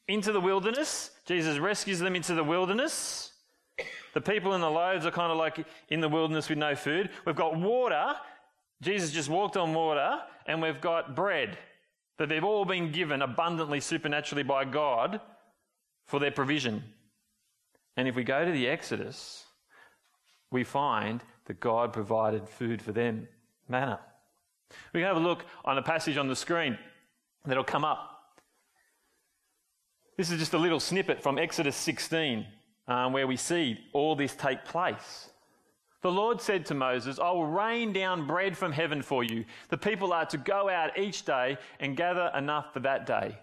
into 0.08 0.32
the 0.32 0.42
wilderness. 0.42 1.12
Jesus 1.26 1.58
rescues 1.60 2.00
them 2.00 2.16
into 2.16 2.34
the 2.34 2.44
wilderness. 2.44 3.32
The 4.14 4.22
people 4.22 4.54
in 4.54 4.62
the 4.62 4.70
loaves 4.70 5.06
are 5.06 5.12
kind 5.12 5.32
of 5.32 5.38
like 5.38 5.66
in 5.90 6.00
the 6.00 6.10
wilderness 6.10 6.48
with 6.48 6.58
no 6.58 6.76
food. 6.76 7.10
We've 7.26 7.36
got 7.36 7.60
water. 7.60 8.16
Jesus 8.82 9.12
just 9.12 9.30
walked 9.30 9.58
on 9.58 9.74
water. 9.74 10.20
And 10.48 10.62
we've 10.62 10.80
got 10.80 11.16
bread 11.16 11.58
that 12.18 12.30
they've 12.30 12.44
all 12.44 12.66
been 12.66 12.92
given 12.92 13.22
abundantly, 13.22 13.82
supernaturally 13.82 14.44
by 14.44 14.64
God 14.64 15.20
for 16.06 16.20
their 16.20 16.32
provision. 16.32 16.84
And 17.98 18.08
if 18.08 18.16
we 18.16 18.24
go 18.24 18.46
to 18.46 18.52
the 18.52 18.68
Exodus, 18.68 19.44
we 20.52 20.64
find 20.64 21.22
that 21.46 21.60
God 21.60 21.92
provided 21.92 22.48
food 22.48 22.82
for 22.82 22.92
them 22.92 23.28
manna. 23.68 24.00
We 24.94 25.02
can 25.02 25.08
have 25.08 25.18
a 25.18 25.20
look 25.20 25.46
on 25.64 25.78
a 25.78 25.82
passage 25.82 26.18
on 26.18 26.28
the 26.28 26.36
screen 26.36 26.78
that'll 27.46 27.64
come 27.64 27.84
up. 27.84 28.12
This 30.18 30.32
is 30.32 30.40
just 30.40 30.54
a 30.54 30.58
little 30.58 30.80
snippet 30.80 31.22
from 31.22 31.38
Exodus 31.38 31.76
16 31.76 32.46
um, 32.88 33.14
where 33.14 33.28
we 33.28 33.38
see 33.38 33.80
all 33.94 34.16
this 34.16 34.36
take 34.36 34.66
place. 34.66 35.30
The 36.02 36.12
Lord 36.12 36.40
said 36.40 36.68
to 36.68 36.76
Moses, 36.76 37.18
I 37.18 37.32
will 37.32 37.48
rain 37.48 37.92
down 37.92 38.28
bread 38.28 38.56
from 38.56 38.72
heaven 38.72 39.02
for 39.02 39.24
you. 39.24 39.44
The 39.70 39.78
people 39.78 40.14
are 40.14 40.28
to 40.28 40.38
go 40.38 40.70
out 40.70 41.00
each 41.00 41.26
day 41.26 41.58
and 41.80 41.98
gather 41.98 42.32
enough 42.38 42.74
for 42.74 42.80
that 42.82 43.08
day. 43.08 43.38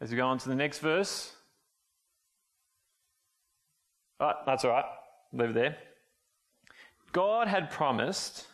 As 0.00 0.10
we 0.10 0.16
go 0.16 0.26
on 0.26 0.38
to 0.38 0.48
the 0.48 0.54
next 0.54 0.78
verse. 0.78 1.34
Oh, 4.18 4.32
that's 4.46 4.64
all 4.64 4.70
right. 4.70 4.84
Leave 5.34 5.50
it 5.50 5.54
there. 5.54 5.76
God 7.12 7.48
had 7.48 7.70
promised, 7.70 8.46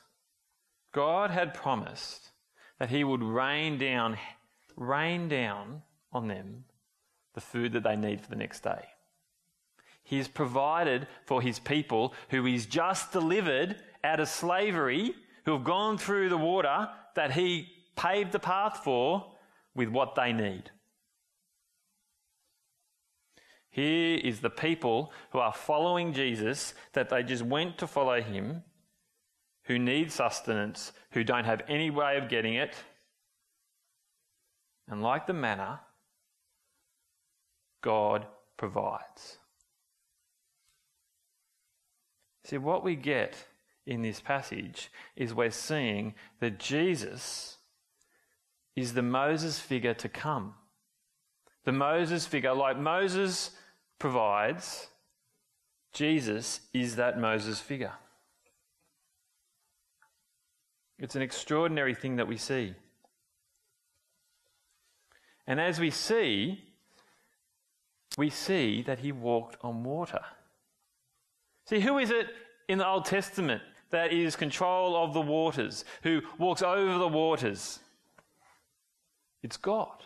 God 0.93 1.31
had 1.31 1.55
promised 1.55 2.31
that 2.81 2.91
He 2.91 3.05
would 3.05 3.23
rain 3.23 3.79
down, 3.79 4.19
rain 4.77 5.29
down 5.29 5.83
on 6.13 6.27
them 6.27 6.65
the 7.35 7.41
food 7.41 7.73
that 7.75 7.85
they 7.85 7.95
need 7.95 8.21
for 8.21 8.29
the 8.29 8.35
next 8.35 8.65
day. 8.65 8.85
He's 10.09 10.27
provided 10.27 11.07
for 11.27 11.43
his 11.43 11.59
people 11.59 12.15
who 12.31 12.43
he's 12.47 12.65
just 12.65 13.13
delivered 13.13 13.77
out 14.03 14.21
of 14.21 14.29
slavery, 14.29 15.15
who 15.45 15.53
have 15.53 15.65
gone 15.65 15.99
through 15.99 16.31
the 16.31 16.39
water 16.39 16.89
that 17.15 17.33
he 17.33 17.69
paved 17.95 18.33
the 18.33 18.39
path 18.39 18.81
for 18.83 19.33
with 19.75 19.91
what 19.91 20.15
they 20.15 20.33
need. 20.33 20.71
Here 23.69 24.19
is 24.25 24.41
the 24.41 24.49
people 24.49 25.13
who 25.33 25.41
are 25.41 25.53
following 25.53 26.15
Jesus, 26.15 26.73
that 26.95 27.11
they 27.11 27.23
just 27.23 27.43
went 27.43 27.77
to 27.77 27.87
follow 27.87 28.23
him, 28.23 28.63
who 29.65 29.79
need 29.79 30.11
sustenance, 30.11 30.93
who 31.11 31.23
don't 31.23 31.45
have 31.45 31.61
any 31.69 31.91
way 31.91 32.17
of 32.17 32.31
getting 32.31 32.55
it. 32.55 32.75
And 34.89 35.03
like 35.03 35.27
the 35.27 35.35
manna, 35.35 35.81
God 37.83 38.27
provides. 38.57 39.37
See, 42.49 42.57
what 42.57 42.83
we 42.83 42.97
get 42.97 43.37
in 43.85 44.01
this 44.01 44.23
passage 44.23 44.91
is 45.17 45.35
we're 45.35 45.51
seeing 45.51 46.15
that 46.41 46.59
Jesus 46.59 47.59
is 48.75 48.95
the 48.95 49.03
Moses 49.03 49.59
figure 49.59 49.93
to 49.93 50.09
come. 50.09 50.55
The 51.67 51.73
Moses 51.73 52.25
figure, 52.25 52.55
like 52.55 52.79
Moses 52.79 53.51
provides, 53.99 54.87
Jesus 55.93 56.61
is 56.73 56.97
that 56.97 57.21
Moses 57.21 57.61
figure. 57.61 57.93
It's 60.99 61.17
an 61.17 61.23
extraordinary 61.23 61.95
thing 61.95 62.17
that 62.17 62.29
we 62.29 62.39
see. 62.39 62.75
And 65.47 65.61
as 65.61 65.79
we 65.79 65.91
see, 65.91 66.65
we 68.17 68.31
see 68.31 68.81
that 68.85 69.01
he 69.01 69.13
walked 69.13 69.59
on 69.63 69.85
water. 69.85 70.23
See, 71.69 71.81
who 71.81 71.99
is 71.99 72.11
it 72.11 72.29
in 72.71 72.79
the 72.79 72.87
Old 72.87 73.05
Testament 73.05 73.61
that 73.91 74.11
is 74.11 74.37
control 74.37 74.97
of 74.97 75.13
the 75.13 75.21
waters, 75.21 75.85
who 76.03 76.23
walks 76.39 76.63
over 76.63 76.99
the 76.99 77.09
waters? 77.09 77.79
It's 79.43 79.59
God. 79.59 80.03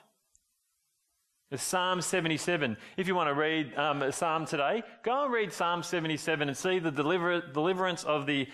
It's 1.53 1.63
Psalm 1.63 2.03
77. 2.03 2.77
If 2.97 3.07
you 3.07 3.15
want 3.15 3.29
to 3.29 3.35
read 3.35 3.77
um, 3.77 4.03
a 4.03 4.11
psalm 4.11 4.45
today, 4.45 4.83
go 5.05 5.25
and 5.25 5.33
read 5.33 5.53
Psalm 5.53 5.85
77 5.85 6.49
and 6.49 6.57
see 6.57 6.81
the 6.81 6.91
deliver- 6.91 7.53
deliverance 7.53 8.03
of, 8.03 8.27
the, 8.27 8.49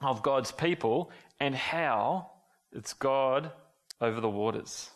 of 0.00 0.20
God's 0.20 0.50
people 0.50 1.12
and 1.38 1.54
how 1.54 2.28
it's 2.72 2.92
God 2.92 3.52
over 4.00 4.20
the 4.20 4.28
waters. 4.28 4.90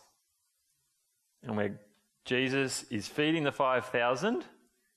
And 1.44 1.56
where 1.56 1.78
Jesus 2.24 2.86
is 2.90 3.06
feeding 3.06 3.44
the 3.44 3.52
5,000, 3.52 4.44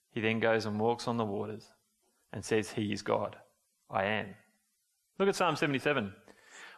he 0.10 0.21
then 0.21 0.39
goes 0.39 0.65
and 0.65 0.80
walks 0.80 1.08
on 1.08 1.17
the 1.17 1.25
waters 1.25 1.67
and 2.34 2.44
says, 2.44 2.72
He 2.72 2.92
is 2.92 3.02
God. 3.02 3.36
I 3.90 4.06
am. 4.06 4.28
Look 5.20 5.30
at 5.30 5.36
Psalm 5.36 5.56
77. 5.56 6.13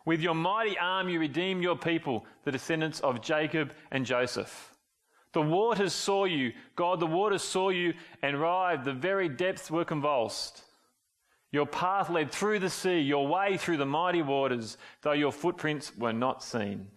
With 0.06 0.22
your 0.22 0.36
mighty 0.36 0.78
arm 0.78 1.10
you 1.10 1.20
redeem 1.20 1.62
your 1.62 1.76
people, 1.76 2.26
the 2.44 2.52
descendants 2.52 3.00
of 3.02 3.22
Jacob 3.22 3.74
and 3.92 4.06
Joseph. 4.06 4.74
The 5.34 5.42
waters 5.42 5.94
saw 5.94 6.26
you. 6.26 6.54
God, 6.76 7.00
the 7.00 7.06
waters 7.06 7.44
saw 7.44 7.70
you 7.70 7.94
and 8.24 8.40
writhed. 8.40 8.86
The 8.86 8.94
very 8.94 9.30
depths 9.30 9.70
were 9.70 9.86
convulsed. 9.86 10.64
Your 11.52 11.66
path 11.66 12.10
led 12.10 12.32
through 12.32 12.60
the 12.60 12.70
sea, 12.70 13.00
your 13.00 13.28
way 13.28 13.58
through 13.58 13.78
the 13.78 13.86
mighty 13.86 14.22
waters, 14.22 14.78
though 15.02 15.14
your 15.14 15.32
footprints 15.32 15.96
were 15.98 16.14
not 16.14 16.44
seen. 16.44 16.88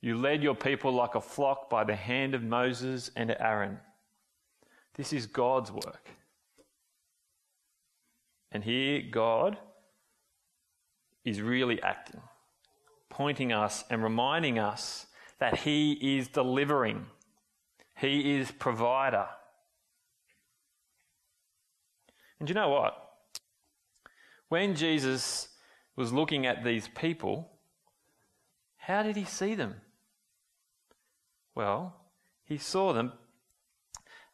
You 0.00 0.16
led 0.16 0.42
your 0.42 0.54
people 0.54 0.92
like 0.92 1.14
a 1.14 1.20
flock 1.20 1.68
by 1.68 1.84
the 1.84 1.96
hand 1.96 2.34
of 2.34 2.42
Moses 2.42 3.10
and 3.16 3.34
Aaron. 3.40 3.78
This 4.94 5.12
is 5.12 5.26
God's 5.26 5.72
work. 5.72 6.08
And 8.50 8.64
here, 8.64 9.02
God 9.10 9.58
is 11.24 11.42
really 11.42 11.82
acting, 11.82 12.20
pointing 13.08 13.52
us 13.52 13.84
and 13.90 14.02
reminding 14.02 14.58
us 14.58 15.06
that 15.38 15.60
He 15.60 16.16
is 16.16 16.28
delivering. 16.28 17.06
He 17.96 18.36
is 18.36 18.50
provider. 18.50 19.26
And 22.40 22.48
you 22.48 22.54
know 22.54 22.68
what? 22.68 22.96
When 24.48 24.74
Jesus 24.74 25.48
was 25.96 26.12
looking 26.12 26.46
at 26.46 26.64
these 26.64 26.88
people, 26.88 27.50
how 28.76 29.02
did 29.02 29.16
he 29.16 29.24
see 29.24 29.54
them? 29.54 29.74
Well, 31.54 31.94
he 32.44 32.56
saw 32.56 32.92
them. 32.92 33.12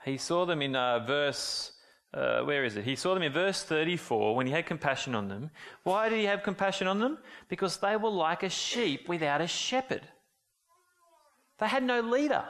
He 0.04 0.18
saw 0.18 0.44
them 0.44 0.60
in 0.60 0.76
uh, 0.76 1.00
verse, 1.00 1.72
uh, 2.14 2.42
where 2.42 2.64
is 2.64 2.76
it? 2.76 2.84
He 2.84 2.94
saw 2.94 3.12
them 3.14 3.24
in 3.24 3.32
verse 3.32 3.64
34 3.64 4.36
when 4.36 4.46
he 4.46 4.52
had 4.52 4.66
compassion 4.66 5.14
on 5.14 5.28
them. 5.28 5.50
Why 5.82 6.08
did 6.08 6.20
he 6.20 6.26
have 6.26 6.44
compassion 6.44 6.86
on 6.86 7.00
them? 7.00 7.18
Because 7.48 7.78
they 7.78 7.96
were 7.96 8.10
like 8.10 8.44
a 8.44 8.48
sheep 8.48 9.08
without 9.08 9.40
a 9.40 9.48
shepherd. 9.48 10.02
They 11.58 11.66
had 11.66 11.82
no 11.82 12.00
leader. 12.00 12.44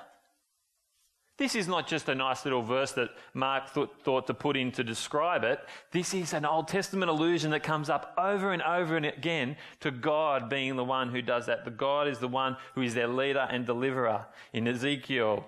This 1.37 1.57
is 1.57 1.67
not 1.67 1.89
just 1.89 2.09
a 2.09 2.15
nice 2.15 2.45
little 2.45 2.63
verse 2.63 2.93
that 2.93 3.09
Mark 3.33 3.75
th- 3.75 3.89
thought 4.05 4.29
to 4.29 4.35
put 4.35 4.57
in 4.57 4.71
to 4.73 4.85
describe 4.85 5.43
it. 5.43 5.59
This 5.91 6.15
is 6.15 6.33
an 6.33 6.45
Old 6.45 6.69
Testament 6.69 7.11
allusion 7.11 7.51
that 7.51 7.65
comes 7.65 7.91
up 7.91 8.15
over 8.17 8.53
and 8.53 8.63
over 8.63 8.97
and 8.97 9.07
again 9.07 9.57
to 9.81 9.91
God 9.91 10.49
being 10.49 10.77
the 10.77 10.85
one 10.85 11.09
who 11.09 11.23
does 11.23 11.47
that. 11.47 11.65
The 11.65 11.73
God 11.73 12.07
is 12.07 12.21
the 12.21 12.29
one 12.29 12.57
who 12.77 12.83
is 12.83 12.95
their 12.95 13.09
leader 13.09 13.49
and 13.51 13.67
deliverer. 13.67 14.27
In 14.53 14.69
Ezekiel, 14.69 15.45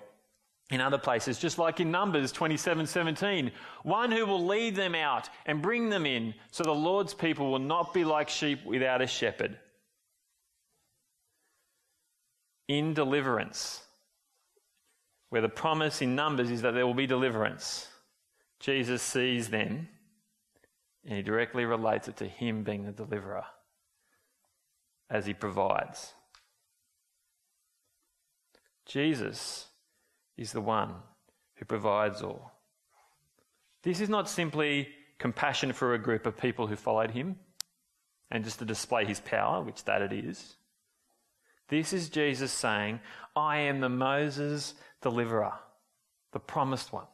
in 0.70 0.81
other 0.81 0.98
places, 0.98 1.38
just 1.38 1.59
like 1.59 1.79
in 1.79 1.90
Numbers 1.90 2.33
27 2.33 2.87
17, 2.87 3.52
one 3.85 4.11
who 4.11 4.26
will 4.26 4.44
lead 4.44 4.74
them 4.74 4.94
out 4.94 5.29
and 5.46 5.62
bring 5.62 5.90
them 5.90 6.07
in, 6.07 6.35
so 6.50 6.64
the 6.64 6.72
Lord's 6.72 7.14
people 7.14 7.50
will 7.50 7.59
not 7.61 7.94
be 7.94 8.05
like 8.05 8.29
sheep 8.29 8.64
without 8.64 9.00
a 9.00 9.07
shepherd. 9.07 9.59
In 12.68 12.94
deliverance 12.94 13.83
where 15.29 15.42
the 15.42 15.48
promise 15.48 16.02
in 16.02 16.16
Numbers 16.16 16.50
is 16.50 16.62
that 16.62 16.72
there 16.74 16.87
will 16.87 16.94
be 16.94 17.07
deliverance. 17.07 17.88
Jesus 18.59 19.02
sees 19.02 19.48
them 19.48 19.88
and 21.05 21.16
he 21.16 21.22
directly 21.22 21.64
relates 21.64 22.09
it 22.09 22.16
to 22.16 22.26
him 22.26 22.64
being 22.64 22.85
the 22.85 22.92
deliverer 22.92 23.44
as 25.09 25.26
he 25.26 25.35
provides. 25.35 26.14
Jesus 28.87 29.66
is 30.37 30.53
the 30.53 30.61
one 30.61 30.94
who 31.57 31.64
provides 31.64 32.22
all. 32.22 32.53
This 33.83 34.01
is 34.01 34.09
not 34.09 34.29
simply 34.29 34.88
compassion 35.18 35.72
for 35.72 35.94
a 35.94 35.99
group 35.99 36.27
of 36.27 36.37
people 36.37 36.66
who 36.66 36.77
followed 36.77 37.11
him 37.11 37.37
and 38.31 38.44
just 38.44 38.59
to 38.59 38.64
display 38.64 39.05
his 39.05 39.20
power, 39.20 39.62
which 39.62 39.85
that 39.85 40.03
it 40.03 40.12
is. 40.12 40.57
This 41.68 41.92
is 41.92 42.09
Jesus 42.09 42.53
saying, 42.53 43.01
I 43.35 43.59
am 43.59 43.81
the 43.81 43.88
Moses 43.88 44.75
deliverer, 45.03 45.53
the 46.33 46.40
promised 46.40 46.92
one. 46.92 47.07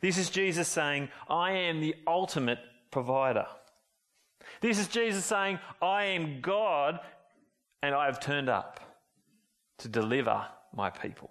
This 0.00 0.18
is 0.18 0.30
Jesus 0.30 0.68
saying, 0.68 1.08
I 1.28 1.52
am 1.52 1.80
the 1.80 1.94
ultimate 2.06 2.58
provider. 2.90 3.46
This 4.60 4.78
is 4.78 4.88
Jesus 4.88 5.24
saying, 5.24 5.58
I 5.80 6.04
am 6.04 6.40
God 6.40 7.00
and 7.82 7.94
I 7.94 8.06
have 8.06 8.20
turned 8.20 8.48
up 8.48 8.80
to 9.78 9.88
deliver 9.88 10.46
my 10.74 10.90
people. 10.90 11.30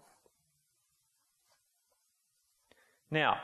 Now, 3.10 3.38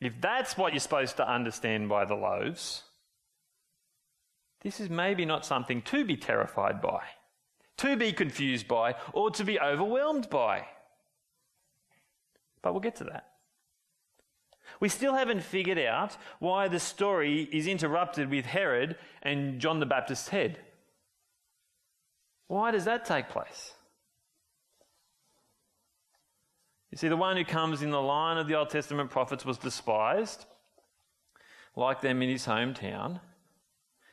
if 0.00 0.20
that's 0.20 0.56
what 0.56 0.72
you're 0.72 0.80
supposed 0.80 1.16
to 1.18 1.28
understand 1.28 1.88
by 1.88 2.04
the 2.04 2.14
loaves, 2.14 2.82
this 4.62 4.80
is 4.80 4.90
maybe 4.90 5.24
not 5.24 5.44
something 5.44 5.82
to 5.82 6.04
be 6.04 6.16
terrified 6.16 6.80
by 6.80 7.02
to 7.82 7.96
be 7.96 8.12
confused 8.12 8.68
by, 8.68 8.94
or 9.12 9.30
to 9.30 9.44
be 9.44 9.58
overwhelmed 9.58 10.30
by. 10.30 10.66
But 12.62 12.72
we'll 12.72 12.80
get 12.80 12.96
to 12.96 13.04
that. 13.04 13.26
We 14.78 14.88
still 14.88 15.14
haven't 15.14 15.42
figured 15.42 15.78
out 15.78 16.16
why 16.38 16.68
the 16.68 16.78
story 16.78 17.48
is 17.52 17.66
interrupted 17.66 18.30
with 18.30 18.46
Herod 18.46 18.96
and 19.22 19.60
John 19.60 19.80
the 19.80 19.86
Baptist's 19.86 20.28
head. 20.28 20.58
Why 22.46 22.70
does 22.70 22.84
that 22.84 23.04
take 23.04 23.28
place? 23.28 23.74
You 26.92 26.98
see, 26.98 27.08
the 27.08 27.16
one 27.16 27.38
who 27.38 27.44
comes 27.44 27.80
in 27.80 27.90
the 27.90 28.00
line 28.00 28.36
of 28.36 28.46
the 28.46 28.54
Old 28.54 28.68
Testament 28.68 29.10
prophets 29.10 29.46
was 29.46 29.56
despised, 29.56 30.44
like 31.74 32.02
them 32.02 32.20
in 32.20 32.28
his 32.28 32.46
hometown. 32.46 33.18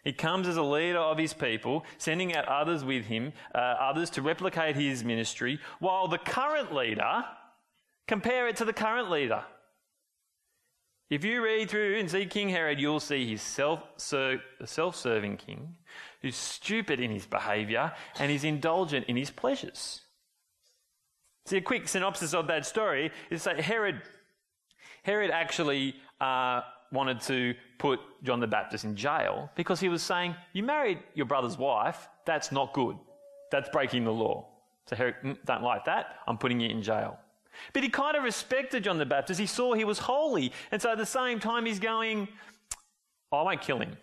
He 0.06 0.14
comes 0.14 0.48
as 0.48 0.56
a 0.56 0.64
leader 0.64 0.98
of 0.98 1.18
his 1.18 1.34
people, 1.34 1.84
sending 1.98 2.34
out 2.34 2.46
others 2.46 2.86
with 2.86 3.06
him, 3.06 3.34
uh, 3.54 3.58
others 3.58 4.10
to 4.12 4.22
replicate 4.22 4.78
his 4.78 5.04
ministry, 5.04 5.60
while 5.80 6.08
the 6.08 6.18
current 6.18 6.74
leader, 6.74 7.26
compare 8.08 8.48
it 8.48 8.56
to 8.56 8.66
the 8.66 8.74
current 8.74 9.12
leader. 9.12 9.44
If 11.10 11.26
you 11.26 11.44
read 11.44 11.70
through 11.70 11.98
and 12.00 12.10
see 12.10 12.28
King 12.28 12.48
Herod, 12.48 12.80
you'll 12.80 13.02
see 13.02 13.28
his 13.28 13.42
self 13.42 13.84
serving 13.98 15.38
king 15.38 15.76
who's 16.22 16.36
stupid 16.38 17.02
in 17.02 17.12
his 17.12 17.26
behaviour 17.26 17.92
and 18.20 18.32
is 18.32 18.46
indulgent 18.46 19.08
in 19.08 19.18
his 19.18 19.32
pleasures. 19.32 20.02
See, 21.50 21.58
a 21.58 21.62
quick 21.62 21.88
synopsis 21.88 22.36
of 22.36 22.46
that 22.46 22.64
story 22.64 23.12
is 23.32 23.44
that 23.46 23.60
Herod, 23.60 24.04
Herod 25.02 25.32
actually 25.32 25.96
uh, 26.22 26.62
wanted 26.92 27.22
to 27.22 27.56
put 27.80 28.00
John 28.22 28.40
the 28.40 28.46
Baptist 28.46 28.86
in 28.86 28.96
jail 28.96 29.50
because 29.56 29.80
he 29.80 29.90
was 29.90 30.04
saying, 30.04 30.36
You 30.54 30.62
married 30.62 31.00
your 31.16 31.26
brother's 31.26 31.58
wife, 31.58 32.08
that's 32.24 32.52
not 32.52 32.72
good. 32.74 32.98
That's 33.52 33.68
breaking 33.70 34.04
the 34.04 34.14
law. 34.14 34.48
So 34.86 34.96
Herod 34.96 35.16
mm, 35.24 35.38
don't 35.46 35.64
like 35.64 35.86
that, 35.86 36.18
I'm 36.28 36.38
putting 36.38 36.60
you 36.60 36.70
in 36.70 36.84
jail. 36.84 37.18
But 37.74 37.82
he 37.82 37.90
kind 37.90 38.16
of 38.16 38.24
respected 38.24 38.84
John 38.84 39.00
the 39.00 39.08
Baptist. 39.08 39.40
He 39.40 39.48
saw 39.48 39.74
he 39.74 39.86
was 39.86 39.98
holy. 39.98 40.54
And 40.72 40.80
so 40.80 40.92
at 40.92 41.00
the 41.00 41.06
same 41.06 41.40
time, 41.40 41.66
he's 41.66 41.80
going, 41.80 42.28
I 43.32 43.42
won't 43.42 43.62
kill 43.62 43.80
him. 43.80 43.98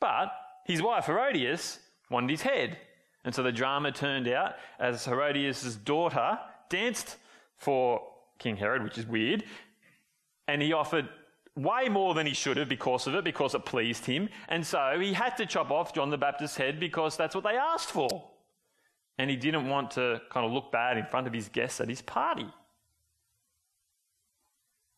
But 0.00 0.30
his 0.64 0.80
wife 0.80 1.06
Herodias 1.06 1.80
wanted 2.08 2.30
his 2.30 2.42
head. 2.42 2.78
And 3.24 3.34
so 3.34 3.42
the 3.42 3.52
drama 3.52 3.90
turned 3.90 4.28
out 4.28 4.56
as 4.78 5.04
Herodias' 5.04 5.76
daughter 5.76 6.38
danced 6.68 7.16
for 7.56 8.02
King 8.38 8.56
Herod, 8.56 8.82
which 8.82 8.98
is 8.98 9.06
weird, 9.06 9.44
and 10.46 10.60
he 10.60 10.72
offered 10.72 11.08
way 11.56 11.88
more 11.88 12.14
than 12.14 12.26
he 12.26 12.34
should 12.34 12.56
have 12.56 12.68
because 12.68 13.06
of 13.06 13.14
it, 13.14 13.24
because 13.24 13.54
it 13.54 13.64
pleased 13.64 14.04
him. 14.04 14.28
And 14.48 14.66
so 14.66 14.98
he 15.00 15.12
had 15.12 15.36
to 15.36 15.46
chop 15.46 15.70
off 15.70 15.94
John 15.94 16.10
the 16.10 16.18
Baptist's 16.18 16.56
head 16.56 16.80
because 16.80 17.16
that's 17.16 17.34
what 17.34 17.44
they 17.44 17.56
asked 17.56 17.90
for. 17.90 18.30
And 19.18 19.30
he 19.30 19.36
didn't 19.36 19.68
want 19.68 19.92
to 19.92 20.20
kind 20.30 20.44
of 20.44 20.52
look 20.52 20.72
bad 20.72 20.98
in 20.98 21.06
front 21.06 21.26
of 21.26 21.32
his 21.32 21.48
guests 21.48 21.80
at 21.80 21.88
his 21.88 22.02
party. 22.02 22.48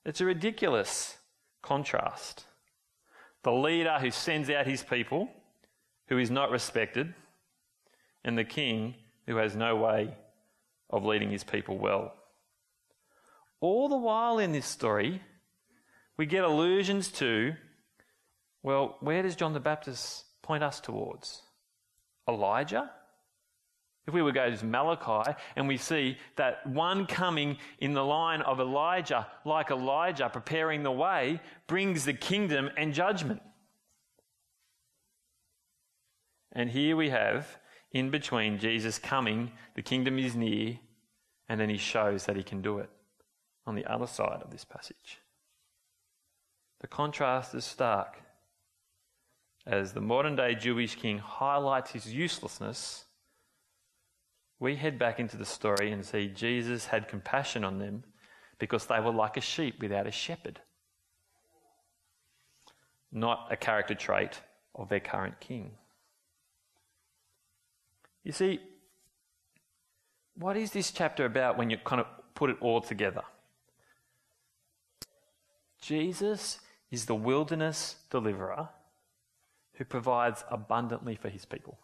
It's 0.05 0.21
a 0.21 0.25
ridiculous 0.25 1.19
contrast. 1.63 2.47
The 3.43 3.53
leader 3.53 3.99
who 4.01 4.11
sends 4.11 4.49
out 4.49 4.67
his 4.67 4.83
people, 4.83 5.29
who 6.09 6.19
is 6.19 6.31
not 6.31 6.51
respected, 6.51 7.13
and 8.27 8.37
the 8.37 8.45
king 8.45 8.95
who 9.27 9.37
has 9.37 9.57
no 9.57 9.77
way 9.77 10.15
of 10.91 11.05
leading 11.05 11.31
his 11.31 11.45
people 11.45 11.79
well. 11.79 12.13
All 13.61 13.89
the 13.89 13.97
while 13.97 14.39
in 14.39 14.53
this 14.53 14.67
story, 14.67 15.23
we 16.17 16.27
get 16.27 16.45
allusions 16.45 17.09
to, 17.13 17.55
well, 18.63 18.97
where 19.01 19.23
does 19.23 19.37
John 19.37 19.55
the 19.55 19.61
Baptist 19.61 20.25
point 20.43 20.63
us 20.63 20.81
towards? 20.81 21.43
Elijah? 22.29 22.91
If 24.07 24.15
we 24.15 24.23
were 24.23 24.33
to 24.33 24.35
go 24.35 24.55
to 24.55 24.67
Malachi 24.67 25.33
and 25.57 25.67
we 25.67 25.77
see 25.77 26.19
that 26.37 26.67
one 26.67 27.07
coming 27.07 27.59
in 27.79 27.93
the 27.93 28.05
line 28.05 28.43
of 28.43 28.61
Elijah, 28.61 29.27
like 29.45 29.71
Elijah, 29.71 30.29
preparing 30.29 30.83
the 30.83 30.93
way, 30.93 31.41
brings 31.67 32.05
the 32.05 32.13
kingdom 32.13 32.71
and 32.77 32.93
judgment. 32.93 33.43
And 36.53 36.71
here 36.71 36.97
we 36.97 37.11
have, 37.11 37.59
in 37.99 38.11
between, 38.11 38.59
Jesus 38.59 38.99
coming, 38.99 39.53
the 39.75 39.83
kingdom 39.83 40.19
is 40.19 40.37
near, 40.37 40.79
and 41.49 41.61
then 41.61 41.69
he 41.69 41.79
shows 41.79 42.27
that 42.27 42.37
he 42.37 42.43
can 42.43 42.61
do 42.61 42.79
it 42.79 42.91
on 43.67 43.75
the 43.75 43.87
other 43.87 44.07
side 44.07 44.43
of 44.43 44.51
this 44.51 44.65
passage. 44.65 45.21
The 46.81 46.87
contrast 46.87 47.55
is 47.55 47.65
stark 47.65 48.19
as 49.67 49.93
the 49.93 50.01
modern 50.01 50.37
day 50.37 50.55
Jewish 50.55 50.95
king 50.95 51.19
highlights 51.19 51.93
his 51.93 52.13
uselessness. 52.13 53.05
We 54.61 54.77
head 54.77 54.99
back 54.99 55.19
into 55.19 55.37
the 55.37 55.45
story 55.45 55.91
and 55.91 56.05
see 56.05 56.29
Jesus 56.29 56.87
had 56.87 57.09
compassion 57.09 57.65
on 57.65 57.79
them 57.79 58.05
because 58.59 58.87
they 58.87 59.01
were 59.01 59.13
like 59.13 59.37
a 59.37 59.41
sheep 59.41 59.81
without 59.81 60.07
a 60.07 60.13
shepherd. 60.13 60.61
Not 63.11 63.49
a 63.51 63.57
character 63.57 63.95
trait 63.95 64.41
of 64.75 64.89
their 64.89 65.01
current 65.01 65.41
king. 65.41 65.73
You 68.27 68.33
see, 68.33 68.59
what 70.35 70.57
is 70.57 70.73
this 70.73 70.91
chapter 70.91 71.27
about 71.27 71.57
when 71.57 71.71
you 71.71 71.77
kind 71.79 72.01
of 72.01 72.09
put 72.35 72.51
it 72.51 72.57
all 72.61 72.81
together? 72.81 73.23
Jesus 75.81 76.59
is 76.91 77.07
the 77.07 77.15
wilderness 77.15 77.95
deliverer 78.11 78.71
who 79.75 79.85
provides 79.85 80.43
abundantly 80.51 81.15
for 81.15 81.29
his 81.29 81.45
people. 81.45 81.79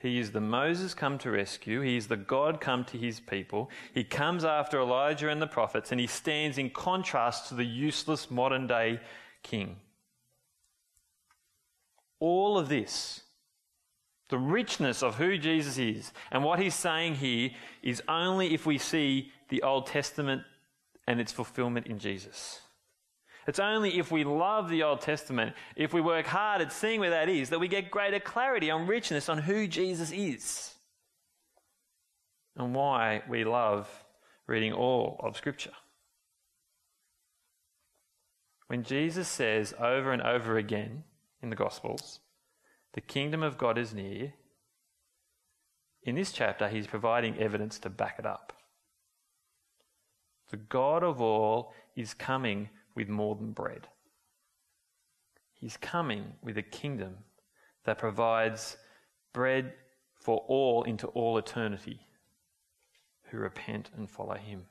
He 0.00 0.18
is 0.18 0.32
the 0.32 0.40
Moses 0.40 0.92
come 0.92 1.18
to 1.18 1.30
rescue. 1.30 1.80
He 1.82 1.96
is 1.96 2.08
the 2.08 2.16
God 2.16 2.60
come 2.60 2.84
to 2.86 2.98
his 2.98 3.20
people. 3.20 3.70
He 3.94 4.02
comes 4.02 4.44
after 4.44 4.80
Elijah 4.80 5.28
and 5.28 5.40
the 5.40 5.46
prophets, 5.46 5.92
and 5.92 6.00
he 6.00 6.08
stands 6.08 6.58
in 6.58 6.70
contrast 6.70 7.48
to 7.50 7.54
the 7.54 7.64
useless 7.64 8.28
modern 8.28 8.66
day 8.66 8.98
king. 9.44 9.76
All 12.18 12.58
of 12.58 12.68
this, 12.68 13.22
the 14.28 14.38
richness 14.38 15.02
of 15.02 15.16
who 15.16 15.38
Jesus 15.38 15.78
is 15.78 16.12
and 16.30 16.42
what 16.42 16.58
he's 16.58 16.74
saying 16.74 17.16
here, 17.16 17.50
is 17.82 18.02
only 18.08 18.54
if 18.54 18.66
we 18.66 18.78
see 18.78 19.30
the 19.48 19.62
Old 19.62 19.86
Testament 19.86 20.42
and 21.06 21.20
its 21.20 21.32
fulfillment 21.32 21.86
in 21.86 21.98
Jesus. 21.98 22.60
It's 23.46 23.60
only 23.60 23.98
if 23.98 24.10
we 24.10 24.24
love 24.24 24.68
the 24.68 24.82
Old 24.82 25.00
Testament, 25.00 25.54
if 25.76 25.92
we 25.92 26.00
work 26.00 26.26
hard 26.26 26.60
at 26.60 26.72
seeing 26.72 26.98
where 26.98 27.10
that 27.10 27.28
is, 27.28 27.50
that 27.50 27.60
we 27.60 27.68
get 27.68 27.92
greater 27.92 28.18
clarity 28.18 28.70
on 28.70 28.88
richness 28.88 29.28
on 29.28 29.38
who 29.38 29.68
Jesus 29.68 30.10
is 30.10 30.74
and 32.56 32.74
why 32.74 33.22
we 33.28 33.44
love 33.44 33.88
reading 34.48 34.72
all 34.72 35.20
of 35.22 35.36
Scripture. 35.36 35.72
When 38.66 38.82
Jesus 38.82 39.28
says 39.28 39.74
over 39.78 40.10
and 40.10 40.22
over 40.22 40.56
again 40.56 41.04
in 41.40 41.50
the 41.50 41.56
Gospels, 41.56 42.18
the 42.96 43.00
kingdom 43.02 43.42
of 43.42 43.58
God 43.58 43.76
is 43.76 43.92
near, 43.92 44.32
in 46.02 46.14
this 46.14 46.32
chapter, 46.32 46.66
he's 46.66 46.86
providing 46.86 47.38
evidence 47.38 47.78
to 47.80 47.90
back 47.90 48.16
it 48.18 48.24
up. 48.24 48.54
The 50.50 50.56
God 50.56 51.02
of 51.02 51.20
all 51.20 51.74
is 51.94 52.14
coming 52.14 52.70
with 52.94 53.10
more 53.10 53.34
than 53.34 53.52
bread. 53.52 53.88
He's 55.52 55.76
coming 55.76 56.32
with 56.42 56.56
a 56.56 56.62
kingdom 56.62 57.18
that 57.84 57.98
provides 57.98 58.78
bread 59.34 59.74
for 60.14 60.38
all 60.48 60.84
into 60.84 61.08
all 61.08 61.36
eternity 61.36 62.00
who 63.24 63.36
repent 63.36 63.90
and 63.94 64.10
follow 64.10 64.36
him. 64.36 64.64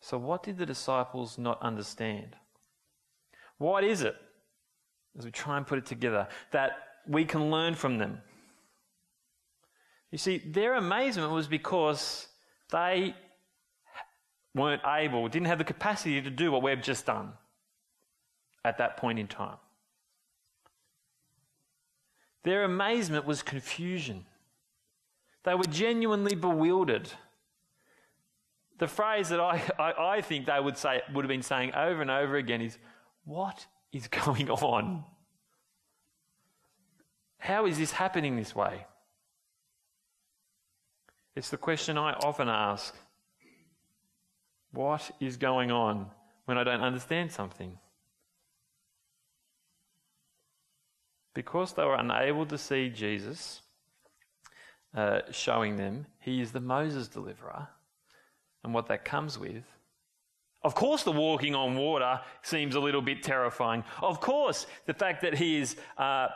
So, 0.00 0.18
what 0.18 0.42
did 0.42 0.58
the 0.58 0.66
disciples 0.66 1.38
not 1.38 1.62
understand? 1.62 2.36
What 3.56 3.82
is 3.82 4.02
it, 4.02 4.16
as 5.18 5.24
we 5.24 5.30
try 5.30 5.56
and 5.56 5.66
put 5.66 5.78
it 5.78 5.86
together, 5.86 6.28
that 6.50 6.72
we 7.06 7.24
can 7.24 7.50
learn 7.50 7.74
from 7.74 7.98
them? 7.98 8.20
You 10.10 10.18
see, 10.18 10.38
their 10.38 10.74
amazement 10.74 11.32
was 11.32 11.48
because 11.48 12.28
they 12.70 13.14
weren't 14.54 14.82
able, 14.86 15.28
didn't 15.28 15.48
have 15.48 15.58
the 15.58 15.64
capacity 15.64 16.22
to 16.22 16.30
do 16.30 16.52
what 16.52 16.62
we've 16.62 16.80
just 16.80 17.06
done 17.06 17.32
at 18.64 18.78
that 18.78 18.96
point 18.96 19.18
in 19.18 19.26
time. 19.26 19.56
Their 22.44 22.64
amazement 22.64 23.24
was 23.24 23.42
confusion. 23.42 24.26
They 25.44 25.54
were 25.54 25.64
genuinely 25.64 26.34
bewildered. 26.34 27.08
The 28.78 28.88
phrase 28.88 29.28
that 29.30 29.40
I, 29.40 29.62
I, 29.78 29.92
I, 30.16 30.20
think 30.20 30.46
they 30.46 30.60
would 30.60 30.76
say 30.76 31.00
would 31.12 31.24
have 31.24 31.28
been 31.28 31.42
saying 31.42 31.74
over 31.74 32.02
and 32.02 32.10
over 32.10 32.36
again 32.36 32.60
is, 32.60 32.78
What 33.24 33.66
is 33.94 34.08
going 34.24 34.50
on? 34.50 35.04
How 37.38 37.66
is 37.66 37.78
this 37.78 37.92
happening 37.92 38.36
this 38.36 38.54
way? 38.54 38.86
It's 41.36 41.50
the 41.50 41.56
question 41.56 41.98
I 41.98 42.12
often 42.12 42.48
ask 42.48 42.94
What 44.72 45.10
is 45.20 45.36
going 45.36 45.70
on 45.70 46.10
when 46.44 46.58
I 46.58 46.64
don't 46.64 46.80
understand 46.80 47.32
something? 47.32 47.78
Because 51.34 51.72
they 51.72 51.84
were 51.84 51.96
unable 51.96 52.46
to 52.46 52.58
see 52.58 52.88
Jesus 52.90 53.60
uh, 54.94 55.20
showing 55.32 55.76
them 55.76 56.06
he 56.20 56.40
is 56.40 56.52
the 56.52 56.60
Moses 56.60 57.08
deliverer 57.08 57.68
and 58.62 58.72
what 58.72 58.86
that 58.86 59.04
comes 59.04 59.38
with. 59.38 59.64
Of 60.64 60.74
course, 60.74 61.02
the 61.02 61.12
walking 61.12 61.54
on 61.54 61.76
water 61.76 62.20
seems 62.42 62.74
a 62.74 62.80
little 62.80 63.02
bit 63.02 63.22
terrifying. 63.22 63.84
Of 64.02 64.20
course, 64.20 64.66
the 64.86 64.94
fact 64.94 65.20
that 65.20 65.34
he 65.34 65.58
is 65.58 65.76
uh, 65.98 66.28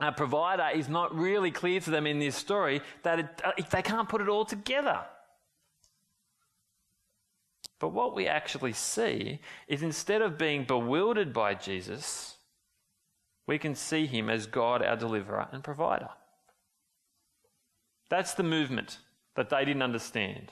a 0.00 0.10
provider 0.10 0.76
is 0.76 0.88
not 0.88 1.14
really 1.14 1.52
clear 1.52 1.78
to 1.78 1.90
them 1.90 2.06
in 2.06 2.18
this 2.18 2.34
story 2.34 2.80
that 3.04 3.20
it, 3.20 3.42
uh, 3.44 3.52
they 3.70 3.82
can't 3.82 4.08
put 4.08 4.20
it 4.20 4.28
all 4.28 4.44
together. 4.44 5.00
But 7.78 7.92
what 7.92 8.16
we 8.16 8.26
actually 8.26 8.72
see 8.72 9.38
is 9.68 9.82
instead 9.82 10.20
of 10.20 10.36
being 10.36 10.64
bewildered 10.64 11.32
by 11.32 11.54
Jesus, 11.54 12.36
we 13.46 13.58
can 13.58 13.76
see 13.76 14.06
him 14.06 14.28
as 14.30 14.46
God, 14.46 14.82
our 14.82 14.96
deliverer 14.96 15.48
and 15.52 15.62
provider. 15.62 16.08
That's 18.10 18.34
the 18.34 18.42
movement 18.42 18.98
that 19.36 19.50
they 19.50 19.64
didn't 19.64 19.82
understand. 19.82 20.50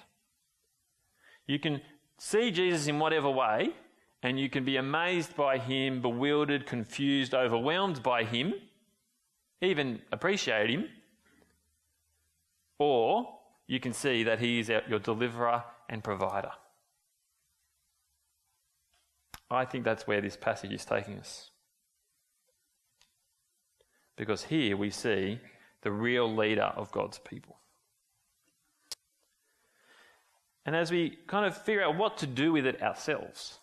You 1.47 1.59
can 1.59 1.81
see 2.23 2.53
Jesus 2.53 2.87
in 2.87 3.01
whatever 3.01 3.29
way, 3.29 3.71
and 4.23 4.39
you 4.39 4.49
can 4.49 4.65
be 4.65 4.77
amazed 4.77 5.35
by 5.35 5.59
him, 5.59 6.01
bewildered, 6.01 6.67
confused, 6.67 7.35
overwhelmed 7.35 8.01
by 8.01 8.23
him, 8.23 8.55
even 9.61 10.01
appreciate 10.13 10.71
him, 10.71 10.89
or 12.79 13.29
you 13.67 13.81
can 13.81 13.93
see 13.93 14.23
that 14.23 14.39
he 14.39 14.61
is 14.61 14.69
your 14.69 15.01
deliverer 15.01 15.65
and 15.89 16.05
provider. 16.05 16.53
I 19.51 19.65
think 19.65 19.85
that's 19.85 20.07
where 20.07 20.21
this 20.21 20.37
passage 20.37 20.73
is 20.73 20.85
taking 20.85 21.19
us. 21.19 21.51
Because 24.17 24.45
here 24.45 24.77
we 24.77 24.91
see 24.91 25.41
the 25.81 25.91
real 25.91 26.33
leader 26.33 26.73
of 26.77 26.93
God's 26.93 27.19
people. 27.19 27.57
And 30.65 30.77
as 30.77 30.91
we 30.91 31.19
kind 31.27 31.45
of 31.45 31.57
figure 31.57 31.83
out 31.83 31.97
what 31.97 32.19
to 32.19 32.27
do 32.27 32.53
with 32.53 32.67
it 32.67 32.83
ourselves, 32.83 33.59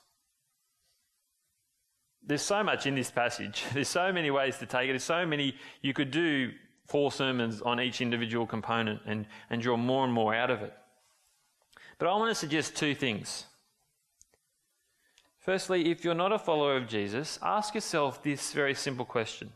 there's 2.26 2.42
so 2.42 2.64
much 2.64 2.86
in 2.86 2.96
this 2.96 3.10
passage. 3.10 3.64
There's 3.74 3.88
so 3.88 4.12
many 4.12 4.30
ways 4.30 4.58
to 4.60 4.66
take 4.66 4.90
it. 4.90 4.92
There's 4.92 5.04
so 5.04 5.26
many, 5.26 5.56
you 5.82 5.94
could 5.94 6.12
do 6.12 6.52
four 6.86 7.12
sermons 7.12 7.62
on 7.62 7.80
each 7.80 8.02
individual 8.02 8.46
component 8.46 9.02
and, 9.06 9.26
and 9.50 9.62
draw 9.62 9.78
more 9.78 10.04
and 10.04 10.14
more 10.14 10.36
out 10.36 10.52
of 10.52 10.62
it. 10.62 10.74
But 11.98 12.08
I 12.08 12.16
want 12.16 12.30
to 12.30 12.36
suggest 12.36 12.76
two 12.76 12.94
things. 12.94 13.46
Firstly, 15.40 15.90
if 15.90 16.04
you're 16.04 16.14
not 16.14 16.32
a 16.32 16.40
follower 16.40 16.78
of 16.78 16.88
Jesus, 16.88 17.40
ask 17.42 17.74
yourself 17.74 18.22
this 18.22 18.54
very 18.54 18.76
simple 18.76 19.06
question 19.06 19.52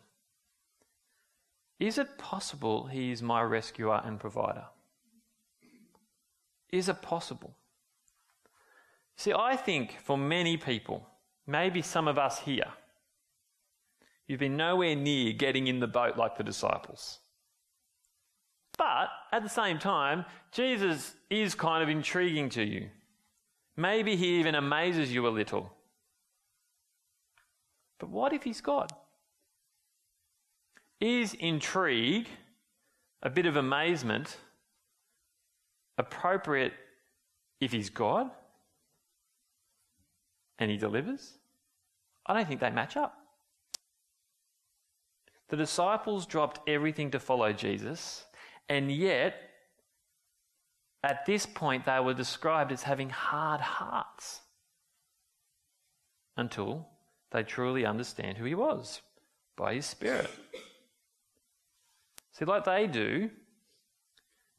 Is 1.80 1.98
it 1.98 2.18
possible 2.18 2.88
he 2.88 3.12
is 3.12 3.22
my 3.22 3.42
rescuer 3.42 4.02
and 4.04 4.20
provider? 4.20 4.66
Is 6.74 6.90
it 6.90 7.04
possible? 7.04 7.56
See, 9.16 9.32
I 9.32 9.56
think 9.56 10.00
for 10.02 10.18
many 10.18 10.58
people, 10.58 11.06
maybe 11.46 11.84
some 11.84 12.08
of 12.08 12.18
us 12.18 12.40
here, 12.40 12.66
you've 14.26 14.40
been 14.40 14.58
nowhere 14.58 14.96
near 14.96 15.34
getting 15.34 15.68
in 15.68 15.80
the 15.80 15.86
boat 15.86 16.18
like 16.18 16.36
the 16.36 16.44
disciples. 16.44 17.20
But 18.76 19.10
at 19.32 19.44
the 19.44 19.50
same 19.50 19.78
time, 19.78 20.26
Jesus 20.52 21.14
is 21.30 21.54
kind 21.54 21.84
of 21.84 21.90
intriguing 21.90 22.50
to 22.50 22.64
you. 22.64 22.90
Maybe 23.78 24.16
he 24.16 24.40
even 24.40 24.56
amazes 24.56 25.14
you 25.14 25.28
a 25.28 25.30
little. 25.30 25.72
But 28.00 28.10
what 28.10 28.34
if 28.34 28.42
he's 28.42 28.62
God? 28.62 28.92
Is 31.00 31.36
intrigue, 31.36 32.30
a 33.22 33.30
bit 33.30 33.46
of 33.46 33.58
amazement, 33.58 34.38
appropriate 35.98 36.74
if 37.60 37.72
he's 37.72 37.90
God 37.90 38.30
and 40.60 40.70
he 40.70 40.78
delivers? 40.78 41.34
I 42.26 42.34
don't 42.34 42.48
think 42.48 42.60
they 42.60 42.70
match 42.70 42.98
up. 42.98 43.18
The 45.50 45.58
disciples 45.58 46.26
dropped 46.26 46.68
everything 46.68 47.12
to 47.12 47.20
follow 47.20 47.54
Jesus, 47.54 48.26
and 48.70 48.92
yet, 48.92 49.36
at 51.04 51.26
this 51.26 51.46
point, 51.46 51.86
they 51.86 52.00
were 52.00 52.14
described 52.14 52.72
as 52.72 52.84
having 52.84 53.10
hard 53.10 53.62
hearts 53.62 54.40
until 56.38 56.88
they 57.32 57.44
truly 57.44 57.86
understand 57.86 58.38
who 58.38 58.46
he 58.46 58.56
was 58.56 59.02
by 59.56 59.76
his 59.76 59.86
Spirit. 59.86 60.30
See, 62.32 62.46
like 62.46 62.64
they 62.64 62.88
do, 62.88 63.30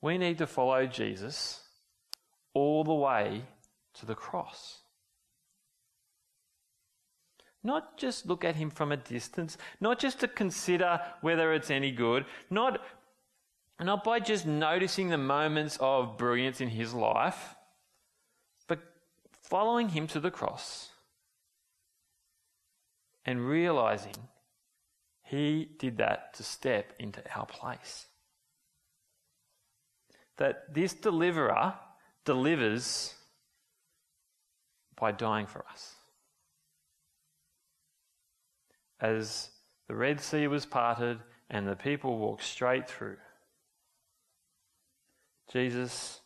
we 0.04 0.18
need 0.18 0.36
to 0.36 0.46
follow 0.46 0.86
Jesus 0.86 1.62
all 2.52 2.84
the 2.84 2.92
way 2.92 3.42
to 3.94 4.04
the 4.04 4.14
cross. 4.14 4.80
Not 7.62 7.96
just 7.96 8.26
look 8.26 8.44
at 8.44 8.56
him 8.56 8.68
from 8.68 8.92
a 8.92 8.98
distance, 8.98 9.56
not 9.80 9.98
just 9.98 10.20
to 10.20 10.28
consider 10.28 11.00
whether 11.22 11.54
it's 11.54 11.70
any 11.70 11.90
good, 11.90 12.26
not, 12.50 12.82
not 13.80 14.04
by 14.04 14.20
just 14.20 14.44
noticing 14.44 15.08
the 15.08 15.16
moments 15.16 15.78
of 15.80 16.18
brilliance 16.18 16.60
in 16.60 16.68
his 16.68 16.92
life, 16.92 17.54
but 18.68 18.80
following 19.32 19.88
him 19.88 20.06
to 20.08 20.20
the 20.20 20.30
cross 20.30 20.90
and 23.24 23.48
realizing 23.48 24.28
he 25.22 25.66
did 25.78 25.96
that 25.96 26.34
to 26.34 26.42
step 26.42 26.92
into 26.98 27.22
our 27.34 27.46
place. 27.46 28.04
That 30.38 30.74
this 30.74 30.94
deliverer 30.94 31.74
delivers 32.24 33.14
by 34.96 35.12
dying 35.12 35.46
for 35.46 35.64
us. 35.70 35.94
As 39.00 39.50
the 39.88 39.94
Red 39.94 40.20
Sea 40.20 40.46
was 40.46 40.66
parted 40.66 41.18
and 41.50 41.68
the 41.68 41.76
people 41.76 42.18
walked 42.18 42.44
straight 42.44 42.88
through, 42.88 43.16
Jesus 45.52 46.20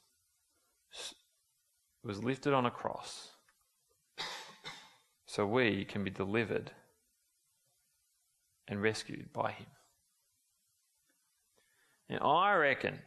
was 2.05 2.23
lifted 2.23 2.55
on 2.55 2.67
a 2.67 2.71
cross 2.71 3.33
so 5.27 5.47
we 5.47 5.85
can 5.85 6.05
be 6.05 6.11
delivered 6.11 6.71
and 8.67 8.81
rescued 8.81 9.33
by 9.33 9.53
him. 9.53 9.67
Now, 12.09 12.19
I 12.19 12.55
reckon 12.55 12.99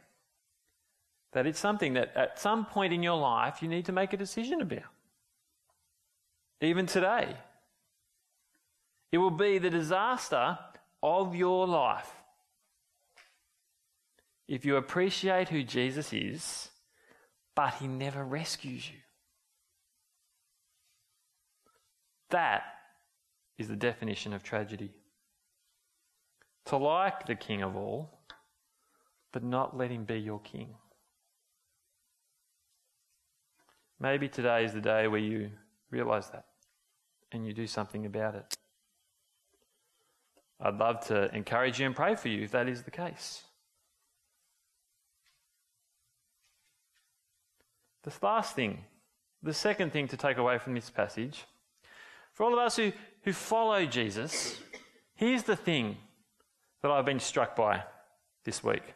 that 1.34 1.48
it's 1.48 1.60
something 1.60 1.94
that 1.94 2.12
at 2.16 2.40
some 2.40 2.66
point 2.66 2.94
in 2.94 3.04
your 3.04 3.18
life 3.18 3.62
you 3.62 3.68
need 3.68 3.86
to 3.86 3.92
make 3.92 4.14
a 4.14 4.18
decision 4.18 4.62
about. 4.62 4.84
Even 6.62 6.86
today. 6.86 7.36
It 9.12 9.18
will 9.18 9.32
be 9.32 9.58
the 9.58 9.70
disaster 9.70 10.58
of 11.04 11.36
your 11.36 11.68
life 11.68 12.12
if 14.48 14.66
you 14.66 14.76
appreciate 14.76 15.50
who 15.50 15.64
Jesus 15.64 16.12
is, 16.12 16.70
but 17.56 17.74
he 17.76 17.88
never 17.88 18.24
rescues 18.24 18.90
you. 18.90 18.98
That 22.30 22.64
is 23.58 23.68
the 23.68 23.76
definition 23.76 24.34
of 24.34 24.44
tragedy 24.44 24.92
to 26.66 26.78
like 26.78 27.26
the 27.26 27.36
King 27.36 27.62
of 27.62 27.76
all, 27.76 28.20
but 29.32 29.44
not 29.44 29.78
let 29.78 29.90
him 29.90 30.04
be 30.04 30.20
your 30.20 30.40
King. 30.40 30.76
Maybe 34.02 34.28
today 34.28 34.66
is 34.66 34.74
the 34.74 34.82
day 34.82 35.08
where 35.08 35.20
you 35.20 35.52
realize 35.92 36.28
that 36.32 36.46
and 37.32 37.46
you 37.46 37.54
do 37.54 37.68
something 37.68 38.08
about 38.08 38.34
it. 38.34 38.56
I'd 40.60 40.78
love 40.78 41.06
to 41.08 41.34
encourage 41.36 41.80
you 41.80 41.86
and 41.86 41.96
pray 41.96 42.16
for 42.16 42.28
you 42.28 42.44
if 42.44 42.52
that 42.52 42.68
is 42.68 42.82
the 42.82 42.90
case. 42.90 43.44
The 48.02 48.12
last 48.24 48.56
thing, 48.56 48.80
the 49.44 49.54
second 49.54 49.94
thing 49.94 50.08
to 50.08 50.18
take 50.18 50.38
away 50.38 50.58
from 50.58 50.74
this 50.74 50.90
passage, 50.90 51.46
for 52.34 52.44
all 52.44 52.54
of 52.54 52.60
us 52.60 52.78
who, 52.78 52.92
who 53.24 53.34
follow 53.34 53.86
Jesus, 53.86 54.60
here's 55.14 55.44
the 55.44 55.56
thing 55.56 55.96
that 56.82 56.90
I've 56.90 57.06
been 57.06 57.20
struck 57.20 57.56
by 57.56 57.84
this 58.46 58.64
week. 58.64 58.96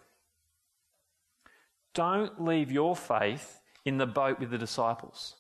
Don't 1.94 2.44
leave 2.44 2.72
your 2.72 2.96
faith 2.96 3.62
in 3.86 3.98
the 3.98 4.06
boat 4.06 4.40
with 4.40 4.50
the 4.50 4.58
disciples. 4.58 5.36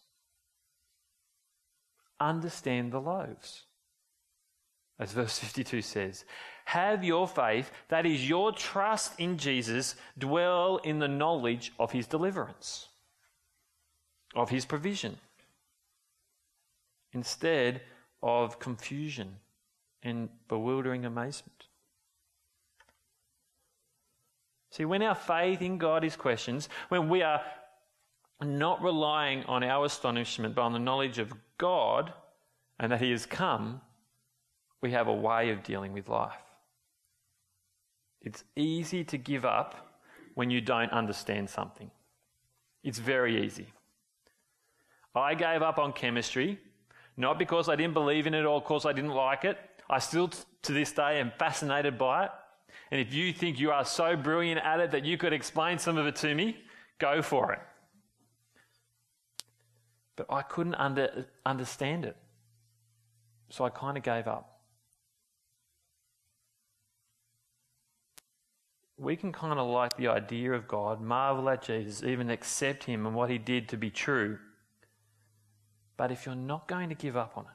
Understand 2.19 2.91
the 2.91 3.01
loaves. 3.01 3.63
As 4.97 5.11
verse 5.11 5.39
52 5.39 5.81
says, 5.81 6.23
have 6.65 7.03
your 7.03 7.27
faith, 7.27 7.69
that 7.89 8.05
is 8.05 8.27
your 8.27 8.51
trust 8.51 9.19
in 9.19 9.37
Jesus, 9.37 9.95
dwell 10.17 10.77
in 10.77 10.99
the 10.99 11.07
knowledge 11.07 11.73
of 11.79 11.91
his 11.91 12.07
deliverance, 12.07 12.87
of 14.33 14.49
his 14.49 14.65
provision, 14.65 15.17
instead 17.11 17.81
of 18.23 18.59
confusion 18.59 19.35
and 20.01 20.29
bewildering 20.47 21.05
amazement. 21.05 21.67
See, 24.71 24.85
when 24.85 25.03
our 25.03 25.15
faith 25.15 25.61
in 25.61 25.77
God 25.77 26.03
is 26.03 26.15
questioned, 26.15 26.67
when 26.89 27.09
we 27.09 27.21
are 27.21 27.41
not 28.41 28.81
relying 28.81 29.43
on 29.43 29.63
our 29.63 29.85
astonishment, 29.85 30.55
but 30.55 30.61
on 30.61 30.73
the 30.73 30.79
knowledge 30.79 31.19
of 31.19 31.33
God 31.57 32.13
and 32.79 32.91
that 32.91 33.01
He 33.01 33.11
has 33.11 33.25
come, 33.25 33.81
we 34.81 34.91
have 34.91 35.07
a 35.07 35.13
way 35.13 35.51
of 35.51 35.63
dealing 35.63 35.93
with 35.93 36.09
life. 36.09 36.33
It's 38.21 38.43
easy 38.55 39.03
to 39.05 39.17
give 39.17 39.45
up 39.45 39.99
when 40.33 40.49
you 40.49 40.59
don't 40.59 40.91
understand 40.91 41.49
something. 41.49 41.89
It's 42.83 42.99
very 42.99 43.45
easy. 43.45 43.67
I 45.15 45.33
gave 45.33 45.61
up 45.61 45.79
on 45.79 45.93
chemistry, 45.93 46.59
not 47.15 47.39
because 47.39 47.69
I 47.69 47.75
didn't 47.75 47.93
believe 47.93 48.27
in 48.27 48.33
it 48.33 48.45
or 48.45 48.59
because 48.59 48.85
I 48.85 48.91
didn't 48.91 49.11
like 49.11 49.45
it. 49.45 49.57
I 49.89 49.99
still, 49.99 50.29
to 50.63 50.73
this 50.73 50.91
day, 50.91 51.19
am 51.19 51.31
fascinated 51.39 51.97
by 51.97 52.25
it. 52.25 52.31
And 52.91 52.99
if 52.99 53.13
you 53.13 53.31
think 53.31 53.59
you 53.59 53.71
are 53.71 53.85
so 53.85 54.15
brilliant 54.15 54.59
at 54.59 54.79
it 54.79 54.91
that 54.91 55.05
you 55.05 55.17
could 55.17 55.31
explain 55.31 55.79
some 55.79 55.97
of 55.97 56.05
it 56.05 56.15
to 56.17 56.35
me, 56.35 56.57
go 56.99 57.21
for 57.21 57.53
it. 57.53 57.59
But 60.15 60.27
I 60.29 60.41
couldn't 60.41 60.75
under, 60.75 61.25
understand 61.45 62.05
it. 62.05 62.15
So 63.49 63.65
I 63.65 63.69
kind 63.69 63.97
of 63.97 64.03
gave 64.03 64.27
up. 64.27 64.61
We 68.97 69.17
can 69.17 69.33
kind 69.33 69.59
of 69.59 69.67
like 69.67 69.97
the 69.97 70.07
idea 70.07 70.53
of 70.53 70.67
God, 70.67 71.01
marvel 71.01 71.49
at 71.49 71.63
Jesus, 71.63 72.03
even 72.03 72.29
accept 72.29 72.85
Him 72.85 73.05
and 73.05 73.13
what 73.13 73.29
He 73.29 73.37
did 73.37 73.67
to 73.69 73.77
be 73.77 73.89
true. 73.89 74.39
But 75.97 76.11
if 76.11 76.25
you're 76.25 76.35
not 76.35 76.67
going 76.67 76.89
to 76.89 76.95
give 76.95 77.17
up 77.17 77.37
on 77.37 77.43
it, 77.43 77.49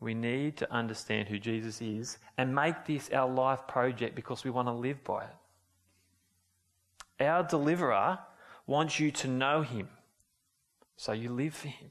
We 0.00 0.14
need 0.14 0.56
to 0.56 0.72
understand 0.72 1.28
who 1.28 1.38
Jesus 1.38 1.82
is 1.82 2.16
and 2.38 2.54
make 2.54 2.86
this 2.86 3.10
our 3.12 3.28
life 3.28 3.66
project 3.68 4.16
because 4.16 4.44
we 4.44 4.50
want 4.50 4.68
to 4.68 4.72
live 4.72 5.04
by 5.04 5.24
it. 5.24 7.22
Our 7.22 7.42
deliverer 7.42 8.18
wants 8.66 8.98
you 8.98 9.10
to 9.10 9.28
know 9.28 9.60
him, 9.60 9.90
so 11.00 11.12
you 11.12 11.30
live 11.30 11.54
for 11.54 11.68
him. 11.68 11.88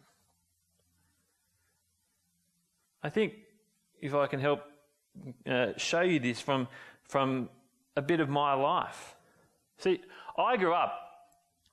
I 3.02 3.10
think 3.10 3.34
if 4.00 4.14
I 4.14 4.28
can 4.28 4.40
help 4.40 4.62
uh, 5.50 5.70
show 5.78 6.02
you 6.02 6.20
this 6.20 6.40
from, 6.40 6.68
from 7.02 7.50
a 7.96 8.04
bit 8.04 8.20
of 8.20 8.30
my 8.30 8.54
life. 8.54 9.16
See, 9.80 10.00
I 10.38 10.58
grew 10.58 10.74
up, 10.74 10.94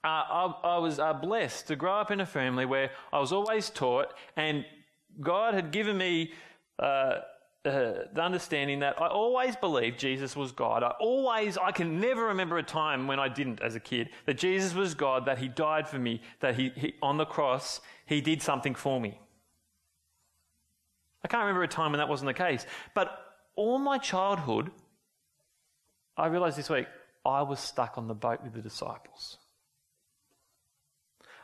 uh, 0.02 0.06
I, 0.06 0.54
I, 0.64 0.78
was 0.78 0.98
uh, 0.98 1.12
blessed 1.12 1.68
to 1.68 1.76
grow 1.76 1.92
up 2.00 2.10
in 2.10 2.20
a 2.20 2.26
family 2.26 2.64
where 2.64 2.90
I 3.12 3.18
was 3.18 3.32
always 3.32 3.68
taught, 3.68 4.14
and 4.34 4.64
God 5.20 5.52
had 5.52 5.72
given 5.72 5.98
me 5.98 6.32
uh, 7.66 8.04
the 8.12 8.22
understanding 8.22 8.80
that 8.80 9.00
I 9.00 9.08
always 9.08 9.56
believed 9.56 9.98
Jesus 9.98 10.36
was 10.36 10.52
God. 10.52 10.82
I 10.82 10.92
always, 11.00 11.58
I 11.58 11.72
can 11.72 12.00
never 12.00 12.26
remember 12.26 12.58
a 12.58 12.62
time 12.62 13.06
when 13.06 13.18
I 13.18 13.28
didn't 13.28 13.60
as 13.60 13.74
a 13.74 13.80
kid, 13.80 14.10
that 14.26 14.38
Jesus 14.38 14.74
was 14.74 14.94
God, 14.94 15.26
that 15.26 15.38
He 15.38 15.48
died 15.48 15.88
for 15.88 15.98
me, 15.98 16.20
that 16.40 16.54
He, 16.54 16.70
he 16.76 16.94
on 17.02 17.16
the 17.16 17.24
cross, 17.24 17.80
He 18.06 18.20
did 18.20 18.42
something 18.42 18.74
for 18.74 19.00
me. 19.00 19.18
I 21.24 21.28
can't 21.28 21.42
remember 21.42 21.64
a 21.64 21.68
time 21.68 21.92
when 21.92 21.98
that 21.98 22.08
wasn't 22.08 22.28
the 22.28 22.34
case. 22.34 22.64
But 22.94 23.18
all 23.56 23.78
my 23.78 23.98
childhood, 23.98 24.70
I 26.16 26.28
realized 26.28 26.56
this 26.56 26.70
week, 26.70 26.86
I 27.24 27.42
was 27.42 27.58
stuck 27.58 27.98
on 27.98 28.06
the 28.06 28.14
boat 28.14 28.44
with 28.44 28.54
the 28.54 28.62
disciples. 28.62 29.38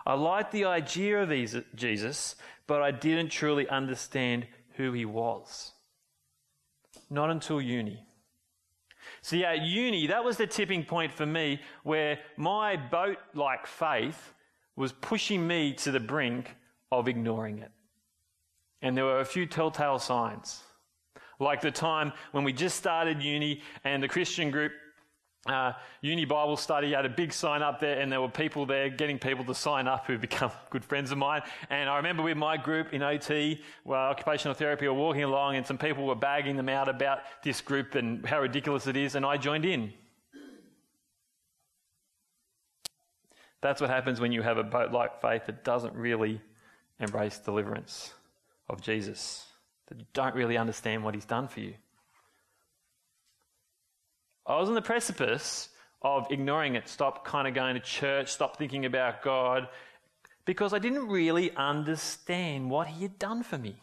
I 0.06 0.14
liked 0.14 0.52
the 0.52 0.66
idea 0.66 1.22
of 1.22 1.64
Jesus, 1.74 2.36
but 2.66 2.82
I 2.82 2.90
didn't 2.90 3.30
truly 3.30 3.68
understand 3.68 4.46
who 4.76 4.92
he 4.92 5.04
was. 5.04 5.71
Not 7.12 7.28
until 7.28 7.60
uni. 7.60 8.06
See, 9.20 9.44
at 9.44 9.60
uni, 9.60 10.06
that 10.06 10.24
was 10.24 10.38
the 10.38 10.46
tipping 10.46 10.82
point 10.82 11.12
for 11.12 11.26
me 11.26 11.60
where 11.82 12.18
my 12.38 12.76
boat 12.76 13.18
like 13.34 13.66
faith 13.66 14.32
was 14.76 14.92
pushing 14.92 15.46
me 15.46 15.74
to 15.74 15.90
the 15.90 16.00
brink 16.00 16.56
of 16.90 17.08
ignoring 17.08 17.58
it. 17.58 17.70
And 18.80 18.96
there 18.96 19.04
were 19.04 19.20
a 19.20 19.26
few 19.26 19.44
telltale 19.44 19.98
signs. 19.98 20.62
Like 21.38 21.60
the 21.60 21.70
time 21.70 22.14
when 22.30 22.44
we 22.44 22.52
just 22.54 22.78
started 22.78 23.22
uni 23.22 23.60
and 23.84 24.02
the 24.02 24.08
Christian 24.08 24.50
group 24.50 24.72
uh, 25.46 25.72
uni 26.00 26.24
Bible 26.24 26.56
study 26.56 26.92
had 26.92 27.04
a 27.04 27.08
big 27.08 27.32
sign 27.32 27.62
up 27.62 27.80
there, 27.80 27.98
and 27.98 28.12
there 28.12 28.20
were 28.20 28.28
people 28.28 28.64
there 28.64 28.88
getting 28.88 29.18
people 29.18 29.44
to 29.44 29.54
sign 29.54 29.88
up 29.88 30.06
who 30.06 30.16
become 30.28 30.52
good 30.70 30.84
friends 30.84 31.10
of 31.10 31.18
mine. 31.18 31.42
And 31.68 31.88
I 31.90 31.96
remember 31.96 32.22
with 32.22 32.36
my 32.36 32.56
group 32.56 32.92
in 32.92 33.02
OT, 33.02 33.60
well, 33.84 34.10
occupational 34.10 34.54
therapy, 34.54 34.86
were 34.86 34.94
walking 34.94 35.24
along, 35.24 35.56
and 35.56 35.66
some 35.66 35.78
people 35.78 36.06
were 36.06 36.14
bagging 36.14 36.56
them 36.56 36.68
out 36.68 36.88
about 36.88 37.20
this 37.42 37.60
group 37.60 37.94
and 37.96 38.24
how 38.24 38.40
ridiculous 38.40 38.86
it 38.86 38.96
is, 38.96 39.14
and 39.14 39.26
I 39.26 39.36
joined 39.36 39.64
in. 39.64 39.92
That's 43.60 43.80
what 43.80 43.90
happens 43.90 44.20
when 44.20 44.32
you 44.32 44.42
have 44.42 44.58
a 44.58 44.64
boat 44.64 44.92
like 44.92 45.20
faith 45.20 45.46
that 45.46 45.62
doesn't 45.64 45.94
really 45.94 46.40
embrace 46.98 47.38
deliverance 47.38 48.12
of 48.68 48.80
Jesus, 48.80 49.46
that 49.86 49.98
you 49.98 50.06
don't 50.12 50.34
really 50.34 50.56
understand 50.56 51.04
what 51.04 51.14
he's 51.14 51.24
done 51.24 51.46
for 51.46 51.60
you. 51.60 51.74
I 54.46 54.58
was 54.58 54.68
on 54.68 54.74
the 54.74 54.82
precipice 54.82 55.68
of 56.00 56.26
ignoring 56.30 56.74
it, 56.74 56.88
stop 56.88 57.24
kind 57.24 57.46
of 57.46 57.54
going 57.54 57.74
to 57.74 57.80
church, 57.80 58.28
stop 58.28 58.56
thinking 58.56 58.84
about 58.84 59.22
God, 59.22 59.68
because 60.44 60.72
I 60.72 60.78
didn't 60.78 61.08
really 61.08 61.54
understand 61.54 62.70
what 62.70 62.88
He 62.88 63.02
had 63.02 63.18
done 63.18 63.42
for 63.42 63.58
me. 63.58 63.76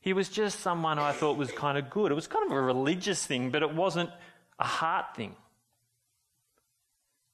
He 0.00 0.12
was 0.12 0.28
just 0.28 0.60
someone 0.60 1.00
I 1.00 1.10
thought 1.10 1.36
was 1.36 1.50
kind 1.50 1.76
of 1.76 1.90
good. 1.90 2.12
It 2.12 2.14
was 2.14 2.28
kind 2.28 2.46
of 2.46 2.52
a 2.52 2.60
religious 2.60 3.26
thing, 3.26 3.50
but 3.50 3.62
it 3.62 3.74
wasn't 3.74 4.10
a 4.58 4.64
heart 4.64 5.16
thing. 5.16 5.34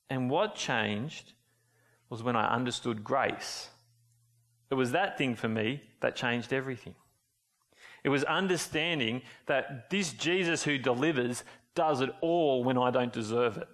And 0.09 0.31
what 0.31 0.55
changed 0.55 1.35
was 2.09 2.23
when 2.23 2.37
I 2.37 2.55
understood 2.55 3.05
grace. 3.05 3.69
It 4.71 4.75
was 4.75 4.93
that 4.93 5.19
thing 5.19 5.37
for 5.37 5.49
me 5.49 5.83
that 6.01 6.17
changed 6.17 6.53
everything. 6.53 6.95
It 8.05 8.09
was 8.09 8.25
understanding 8.25 9.23
that 9.47 9.91
this 9.91 10.13
Jesus 10.13 10.65
who 10.65 10.79
delivers 10.79 11.45
does 11.75 12.01
it 12.01 12.11
all 12.21 12.65
when 12.65 12.79
I 12.79 12.91
don't 12.91 13.13
deserve 13.13 13.57
it. 13.57 13.69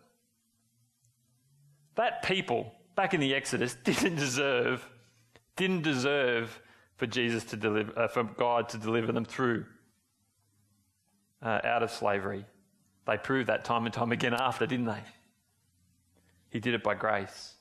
That 1.96 2.22
people 2.22 2.72
back 2.94 3.14
in 3.14 3.20
the 3.20 3.34
Exodus 3.34 3.74
didn't 3.84 4.16
deserve, 4.16 4.88
didn't 5.56 5.82
deserve 5.82 6.60
for 6.96 7.06
Jesus 7.06 7.44
to 7.44 7.56
deliver, 7.56 7.96
uh, 7.98 8.08
for 8.08 8.24
God 8.24 8.68
to 8.70 8.78
deliver 8.78 9.12
them 9.12 9.24
through 9.24 9.64
uh, 11.42 11.60
out 11.64 11.82
of 11.82 11.90
slavery. 11.90 12.44
They 13.06 13.16
proved 13.16 13.48
that 13.48 13.64
time 13.64 13.86
and 13.86 13.94
time 13.94 14.12
again 14.12 14.34
after, 14.34 14.66
didn't 14.66 14.86
they? 14.86 15.02
He 16.50 16.60
did 16.60 16.74
it 16.74 16.82
by 16.82 16.94
grace. 16.94 17.54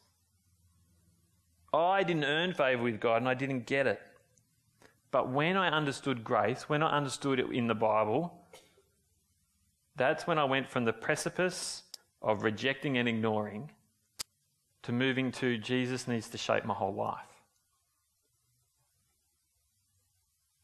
I 1.73 2.03
didn't 2.03 2.25
earn 2.25 2.53
favour 2.53 2.83
with 2.83 2.99
God 2.99 3.17
and 3.17 3.29
I 3.29 3.33
didn't 3.33 3.65
get 3.65 3.87
it. 3.87 4.01
But 5.11 5.29
when 5.29 5.55
I 5.55 5.69
understood 5.69 6.23
grace, 6.23 6.67
when 6.67 6.83
I 6.83 6.95
understood 6.95 7.39
it 7.39 7.49
in 7.51 7.67
the 7.67 7.75
Bible, 7.75 8.33
that's 9.97 10.27
when 10.27 10.37
I 10.37 10.45
went 10.45 10.69
from 10.69 10.85
the 10.85 10.93
precipice 10.93 11.83
of 12.21 12.43
rejecting 12.43 12.97
and 12.97 13.09
ignoring 13.09 13.71
to 14.83 14.91
moving 14.91 15.31
to 15.33 15.57
Jesus 15.57 16.07
needs 16.07 16.29
to 16.29 16.37
shape 16.37 16.63
my 16.63 16.73
whole 16.73 16.93
life. 16.93 17.19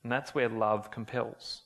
And 0.04 0.12
that's 0.12 0.36
where 0.36 0.50
love 0.50 0.92
compels. 0.92 1.62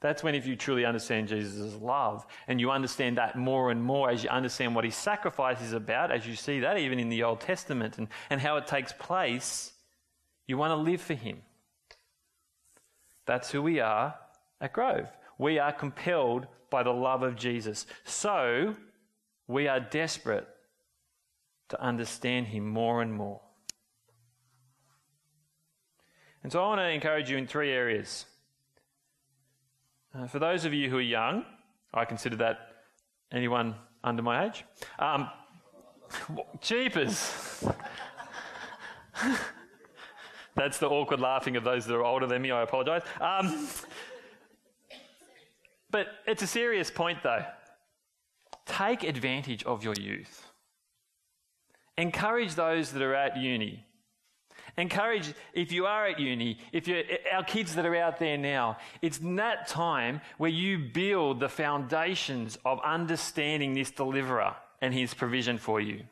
That's 0.00 0.22
when, 0.22 0.34
if 0.34 0.46
you 0.46 0.56
truly 0.56 0.84
understand 0.84 1.28
Jesus' 1.28 1.74
love 1.80 2.26
and 2.46 2.60
you 2.60 2.70
understand 2.70 3.16
that 3.16 3.36
more 3.36 3.70
and 3.70 3.82
more 3.82 4.10
as 4.10 4.22
you 4.22 4.28
understand 4.28 4.74
what 4.74 4.84
his 4.84 4.94
sacrifice 4.94 5.62
is 5.62 5.72
about, 5.72 6.12
as 6.12 6.26
you 6.26 6.36
see 6.36 6.60
that 6.60 6.76
even 6.76 7.00
in 7.00 7.08
the 7.08 7.22
Old 7.22 7.40
Testament 7.40 7.96
and, 7.98 8.08
and 8.28 8.40
how 8.40 8.58
it 8.58 8.66
takes 8.66 8.92
place, 8.92 9.72
you 10.46 10.58
want 10.58 10.72
to 10.72 10.76
live 10.76 11.00
for 11.00 11.14
him. 11.14 11.40
That's 13.24 13.50
who 13.50 13.62
we 13.62 13.80
are 13.80 14.14
at 14.60 14.72
Grove. 14.72 15.08
We 15.38 15.58
are 15.58 15.72
compelled 15.72 16.46
by 16.70 16.82
the 16.82 16.92
love 16.92 17.22
of 17.22 17.36
Jesus. 17.36 17.86
So 18.04 18.74
we 19.46 19.68
are 19.68 19.80
desperate 19.80 20.46
to 21.68 21.80
understand 21.80 22.46
him 22.48 22.68
more 22.68 23.02
and 23.02 23.12
more. 23.12 23.40
And 26.42 26.52
so 26.52 26.62
I 26.62 26.68
want 26.68 26.80
to 26.80 26.88
encourage 26.88 27.28
you 27.28 27.36
in 27.36 27.46
three 27.46 27.72
areas. 27.72 28.24
Uh, 30.14 30.26
for 30.28 30.38
those 30.38 30.64
of 30.64 30.72
you 30.72 30.88
who 30.88 30.98
are 30.98 31.02
young, 31.02 31.44
I 31.92 32.04
consider 32.04 32.36
that 32.36 32.58
anyone 33.32 33.74
under 34.04 34.22
my 34.22 34.46
age. 34.46 34.64
Um, 34.98 35.28
jeepers. 36.60 37.64
That's 40.54 40.78
the 40.78 40.88
awkward 40.88 41.20
laughing 41.20 41.56
of 41.56 41.64
those 41.64 41.84
that 41.86 41.94
are 41.94 42.04
older 42.04 42.26
than 42.26 42.40
me. 42.42 42.50
I 42.50 42.62
apologise. 42.62 43.02
Um, 43.20 43.68
but 45.90 46.08
it's 46.26 46.42
a 46.42 46.46
serious 46.46 46.90
point, 46.90 47.22
though. 47.22 47.44
Take 48.66 49.04
advantage 49.04 49.64
of 49.64 49.84
your 49.84 49.94
youth. 49.94 50.44
Encourage 51.98 52.54
those 52.54 52.92
that 52.92 53.02
are 53.02 53.14
at 53.14 53.36
uni. 53.36 53.86
Encourage, 54.78 55.32
if 55.54 55.72
you 55.72 55.86
are 55.86 56.06
at 56.06 56.20
uni, 56.20 56.58
if 56.72 56.86
you're, 56.86 57.02
our 57.32 57.42
kids 57.44 57.74
that 57.74 57.86
are 57.86 57.96
out 57.96 58.18
there 58.18 58.36
now, 58.36 58.76
it's 59.00 59.18
that 59.18 59.66
time 59.68 60.20
where 60.36 60.50
you 60.50 60.78
build 60.78 61.40
the 61.40 61.48
foundations 61.48 62.58
of 62.64 62.78
understanding 62.84 63.72
this 63.72 63.90
deliverer 63.90 64.54
and 64.82 64.92
his 64.92 65.14
provision 65.14 65.56
for 65.56 65.80
you. 65.80 66.02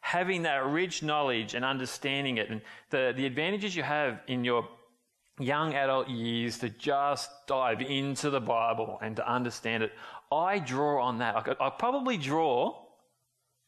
Having 0.00 0.42
that 0.42 0.66
rich 0.66 1.02
knowledge 1.02 1.54
and 1.54 1.64
understanding 1.64 2.36
it, 2.36 2.50
and 2.50 2.60
the, 2.90 3.14
the 3.16 3.24
advantages 3.24 3.74
you 3.74 3.82
have 3.82 4.20
in 4.26 4.44
your 4.44 4.68
young 5.38 5.74
adult 5.74 6.08
years 6.08 6.58
to 6.58 6.68
just 6.68 7.30
dive 7.46 7.80
into 7.80 8.30
the 8.30 8.40
Bible 8.40 8.98
and 9.02 9.16
to 9.16 9.30
understand 9.30 9.82
it. 9.82 9.92
I 10.30 10.58
draw 10.58 11.02
on 11.02 11.18
that. 11.18 11.36
I, 11.36 11.66
I 11.66 11.70
probably 11.70 12.16
draw 12.16 12.76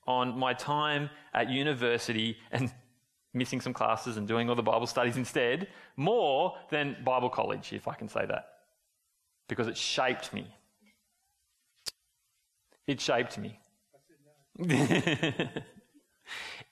on 0.07 0.39
my 0.39 0.55
time 0.55 1.11
at 1.35 1.49
university 1.49 2.37
and 2.51 2.73
missing 3.35 3.61
some 3.61 3.73
classes 3.73 4.17
and 4.17 4.27
doing 4.27 4.49
all 4.49 4.57
the 4.57 4.63
Bible 4.63 4.87
studies 4.87 5.17
instead, 5.17 5.69
more 5.97 6.57
than 6.71 6.97
Bible 7.05 7.31
college, 7.31 7.73
if 7.73 7.87
I 7.87 7.95
can 7.95 8.09
say 8.09 8.27
that, 8.27 8.47
because 9.49 9.69
it 9.69 9.77
shaped 9.77 10.33
me. 10.33 10.47
It 12.87 13.01
shaped 13.01 13.39
me. 13.39 13.61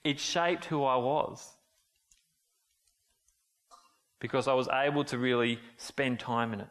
it 0.05 0.19
shaped 0.19 0.65
who 0.65 0.83
I 0.83 0.97
was 0.97 1.58
because 4.21 4.49
I 4.49 4.55
was 4.55 4.69
able 4.69 5.05
to 5.05 5.19
really 5.19 5.59
spend 5.77 6.19
time 6.19 6.53
in 6.53 6.61
it, 6.61 6.69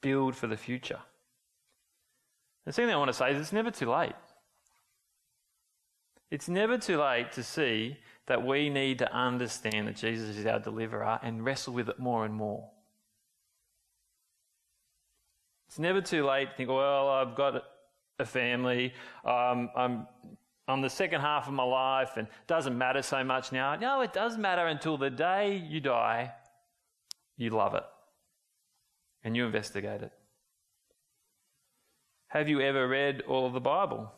build 0.00 0.36
for 0.36 0.46
the 0.46 0.56
future. 0.56 1.00
The 2.66 2.72
second 2.72 2.88
thing 2.88 2.94
I 2.94 2.98
want 2.98 3.08
to 3.08 3.14
say 3.14 3.32
is 3.32 3.40
it's 3.40 3.52
never 3.52 3.70
too 3.70 3.90
late. 3.90 4.14
It's 6.30 6.48
never 6.48 6.78
too 6.78 7.00
late 7.00 7.32
to 7.32 7.42
see 7.42 7.96
that 8.26 8.44
we 8.44 8.70
need 8.70 8.98
to 8.98 9.12
understand 9.12 9.86
that 9.88 9.96
Jesus 9.96 10.36
is 10.36 10.46
our 10.46 10.58
deliverer 10.58 11.20
and 11.22 11.44
wrestle 11.44 11.74
with 11.74 11.88
it 11.88 11.98
more 11.98 12.24
and 12.24 12.34
more. 12.34 12.70
It's 15.68 15.78
never 15.78 16.00
too 16.00 16.24
late 16.24 16.50
to 16.50 16.56
think, 16.56 16.70
well, 16.70 17.08
I've 17.08 17.34
got 17.34 17.62
a 18.18 18.24
family, 18.24 18.94
um, 19.24 19.70
I'm 19.76 20.06
on 20.66 20.80
the 20.80 20.90
second 20.90 21.20
half 21.20 21.46
of 21.46 21.52
my 21.52 21.62
life 21.62 22.16
and 22.16 22.26
doesn't 22.46 22.76
matter 22.76 23.02
so 23.02 23.22
much 23.22 23.52
now. 23.52 23.74
No, 23.76 24.00
it 24.00 24.12
does 24.12 24.38
matter 24.38 24.66
until 24.66 24.96
the 24.96 25.10
day 25.10 25.62
you 25.68 25.80
die, 25.80 26.32
you 27.36 27.50
love 27.50 27.74
it 27.74 27.84
and 29.24 29.36
you 29.36 29.46
investigate 29.46 30.02
it. 30.02 30.12
Have 32.28 32.48
you 32.48 32.60
ever 32.60 32.86
read 32.86 33.22
all 33.26 33.46
of 33.46 33.52
the 33.52 33.60
Bible? 33.60 34.12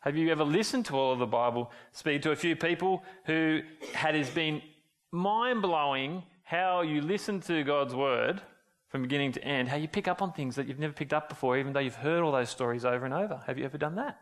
Have 0.00 0.16
you 0.16 0.30
ever 0.30 0.44
listened 0.44 0.86
to 0.86 0.96
all 0.96 1.12
of 1.12 1.18
the 1.18 1.26
Bible? 1.26 1.70
Speak 1.92 2.22
to 2.22 2.30
a 2.30 2.36
few 2.36 2.56
people 2.56 3.02
who 3.24 3.60
had 3.92 4.14
has 4.14 4.30
been 4.30 4.62
mind 5.10 5.60
blowing 5.60 6.22
how 6.44 6.82
you 6.82 7.00
listen 7.00 7.40
to 7.42 7.62
God's 7.64 7.94
word 7.94 8.40
from 8.88 9.02
beginning 9.02 9.32
to 9.32 9.44
end, 9.44 9.68
how 9.68 9.76
you 9.76 9.88
pick 9.88 10.08
up 10.08 10.22
on 10.22 10.32
things 10.32 10.54
that 10.56 10.66
you've 10.66 10.78
never 10.78 10.92
picked 10.92 11.12
up 11.12 11.28
before, 11.28 11.58
even 11.58 11.72
though 11.72 11.80
you've 11.80 11.96
heard 11.96 12.22
all 12.22 12.32
those 12.32 12.48
stories 12.48 12.84
over 12.84 13.04
and 13.04 13.12
over. 13.12 13.42
Have 13.46 13.58
you 13.58 13.64
ever 13.64 13.76
done 13.76 13.96
that? 13.96 14.18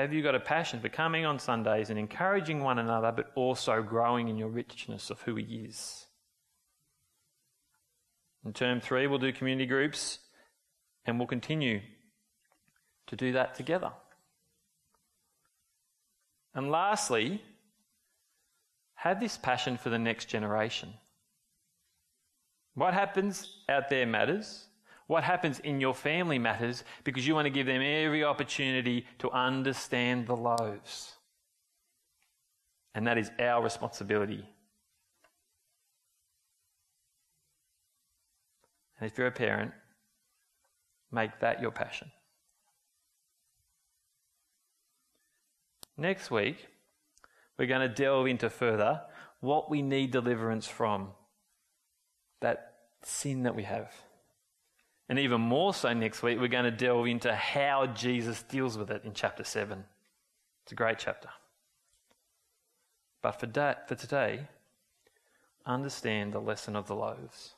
Have 0.00 0.12
you 0.12 0.22
got 0.22 0.34
a 0.34 0.40
passion 0.40 0.80
for 0.80 0.88
coming 0.88 1.24
on 1.24 1.38
Sundays 1.38 1.90
and 1.90 1.98
encouraging 1.98 2.62
one 2.62 2.78
another, 2.78 3.12
but 3.12 3.32
also 3.34 3.82
growing 3.82 4.28
in 4.28 4.36
your 4.36 4.48
richness 4.48 5.10
of 5.10 5.20
who 5.22 5.36
He 5.36 5.44
is? 5.68 6.06
In 8.44 8.52
term 8.52 8.80
three, 8.80 9.06
we'll 9.06 9.18
do 9.18 9.32
community 9.32 9.66
groups 9.66 10.18
and 11.04 11.18
we'll 11.18 11.26
continue 11.26 11.80
to 13.06 13.16
do 13.16 13.32
that 13.32 13.54
together. 13.54 13.92
And 16.54 16.70
lastly, 16.70 17.42
have 18.94 19.20
this 19.20 19.36
passion 19.36 19.76
for 19.76 19.90
the 19.90 19.98
next 19.98 20.26
generation. 20.26 20.94
What 22.74 22.94
happens 22.94 23.62
out 23.68 23.88
there 23.88 24.06
matters. 24.06 24.66
What 25.06 25.22
happens 25.22 25.60
in 25.60 25.80
your 25.80 25.94
family 25.94 26.38
matters 26.38 26.82
because 27.04 27.26
you 27.26 27.34
want 27.34 27.46
to 27.46 27.50
give 27.50 27.66
them 27.66 27.80
every 27.82 28.24
opportunity 28.24 29.06
to 29.20 29.30
understand 29.30 30.26
the 30.26 30.36
loaves. 30.36 31.12
And 32.94 33.06
that 33.06 33.18
is 33.18 33.30
our 33.38 33.62
responsibility. 33.62 34.44
And 38.98 39.10
if 39.10 39.18
you're 39.18 39.26
a 39.26 39.32
parent, 39.32 39.72
make 41.12 41.38
that 41.40 41.60
your 41.60 41.70
passion. 41.70 42.10
Next 45.98 46.30
week, 46.30 46.66
we're 47.58 47.66
going 47.66 47.86
to 47.86 47.94
delve 47.94 48.26
into 48.26 48.50
further 48.50 49.02
what 49.40 49.70
we 49.70 49.82
need 49.82 50.10
deliverance 50.10 50.66
from 50.66 51.10
that 52.40 52.74
sin 53.02 53.44
that 53.44 53.54
we 53.54 53.62
have. 53.62 53.92
And 55.08 55.18
even 55.18 55.40
more 55.40 55.72
so 55.72 55.92
next 55.92 56.22
week, 56.22 56.40
we're 56.40 56.48
going 56.48 56.64
to 56.64 56.70
delve 56.70 57.06
into 57.06 57.34
how 57.34 57.86
Jesus 57.86 58.42
deals 58.42 58.76
with 58.76 58.90
it 58.90 59.02
in 59.04 59.12
chapter 59.14 59.44
7. 59.44 59.84
It's 60.64 60.72
a 60.72 60.74
great 60.74 60.98
chapter. 60.98 61.28
But 63.22 63.38
for, 63.38 63.46
da- 63.46 63.76
for 63.86 63.94
today, 63.94 64.48
understand 65.64 66.32
the 66.32 66.40
lesson 66.40 66.74
of 66.74 66.86
the 66.86 66.94
loaves. 66.94 67.54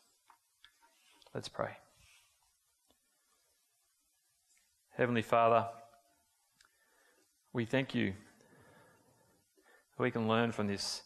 Let's 1.34 1.48
pray. 1.48 1.76
Heavenly 4.96 5.22
Father, 5.22 5.66
we 7.52 7.64
thank 7.64 7.94
you 7.94 8.12
we 9.98 10.10
can 10.10 10.28
learn 10.28 10.52
from 10.52 10.68
this 10.68 11.02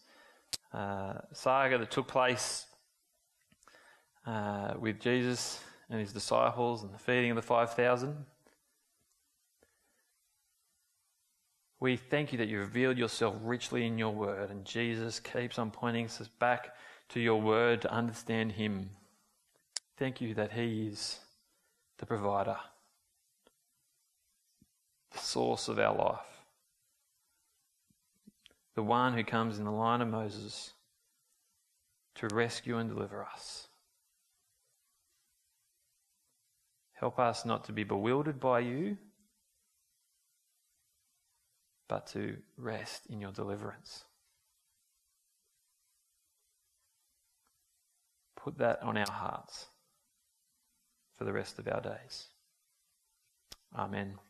uh, 0.72 1.14
saga 1.32 1.78
that 1.78 1.90
took 1.90 2.07
place 2.07 2.66
uh, 4.26 4.74
with 4.78 5.01
Jesus 5.01 5.61
and 5.93 6.01
his 6.01 6.12
disciples 6.12 6.82
and 6.82 6.93
the 6.93 6.99
feeding 6.99 7.30
of 7.30 7.36
the 7.36 7.43
5,000. 7.43 8.16
We 11.78 11.97
thank 11.97 12.32
you 12.32 12.38
that 12.38 12.49
you 12.49 12.59
revealed 12.59 12.99
yourself 12.99 13.36
richly 13.43 13.86
in 13.86 13.97
your 13.97 14.12
word, 14.12 14.51
and 14.51 14.64
Jesus 14.64 15.20
keeps 15.20 15.57
on 15.57 15.70
pointing 15.70 16.07
us 16.07 16.28
back 16.40 16.74
to 17.11 17.20
your 17.20 17.40
word 17.40 17.82
to 17.82 17.93
understand 17.93 18.53
him. 18.53 18.90
Thank 19.97 20.20
you 20.20 20.34
that 20.34 20.51
he 20.51 20.88
is 20.88 21.20
the 21.99 22.07
provider, 22.07 22.57
the 25.12 25.18
source 25.18 25.68
of 25.68 25.78
our 25.78 25.95
life 25.95 26.32
the 28.74 28.82
one 28.82 29.14
who 29.14 29.24
comes 29.24 29.59
in 29.59 29.64
the 29.64 29.70
line 29.70 30.01
of 30.01 30.09
Moses 30.09 30.72
to 32.14 32.28
rescue 32.28 32.78
and 32.78 32.88
deliver 32.88 33.24
us. 33.24 33.62
Help 37.03 37.19
us 37.19 37.45
not 37.45 37.65
to 37.65 37.73
be 37.73 37.83
bewildered 37.83 38.39
by 38.39 38.61
you, 38.61 38.97
but 41.89 42.07
to 42.07 42.37
rest 42.57 43.07
in 43.11 43.21
your 43.21 43.33
deliverance. 43.33 44.05
Put 48.37 48.59
that 48.59 48.81
on 48.85 48.97
our 48.97 49.11
hearts 49.11 49.67
for 51.19 51.25
the 51.25 51.33
rest 51.33 51.59
of 51.59 51.67
our 51.67 51.81
days. 51.81 52.29
Amen. 53.77 54.21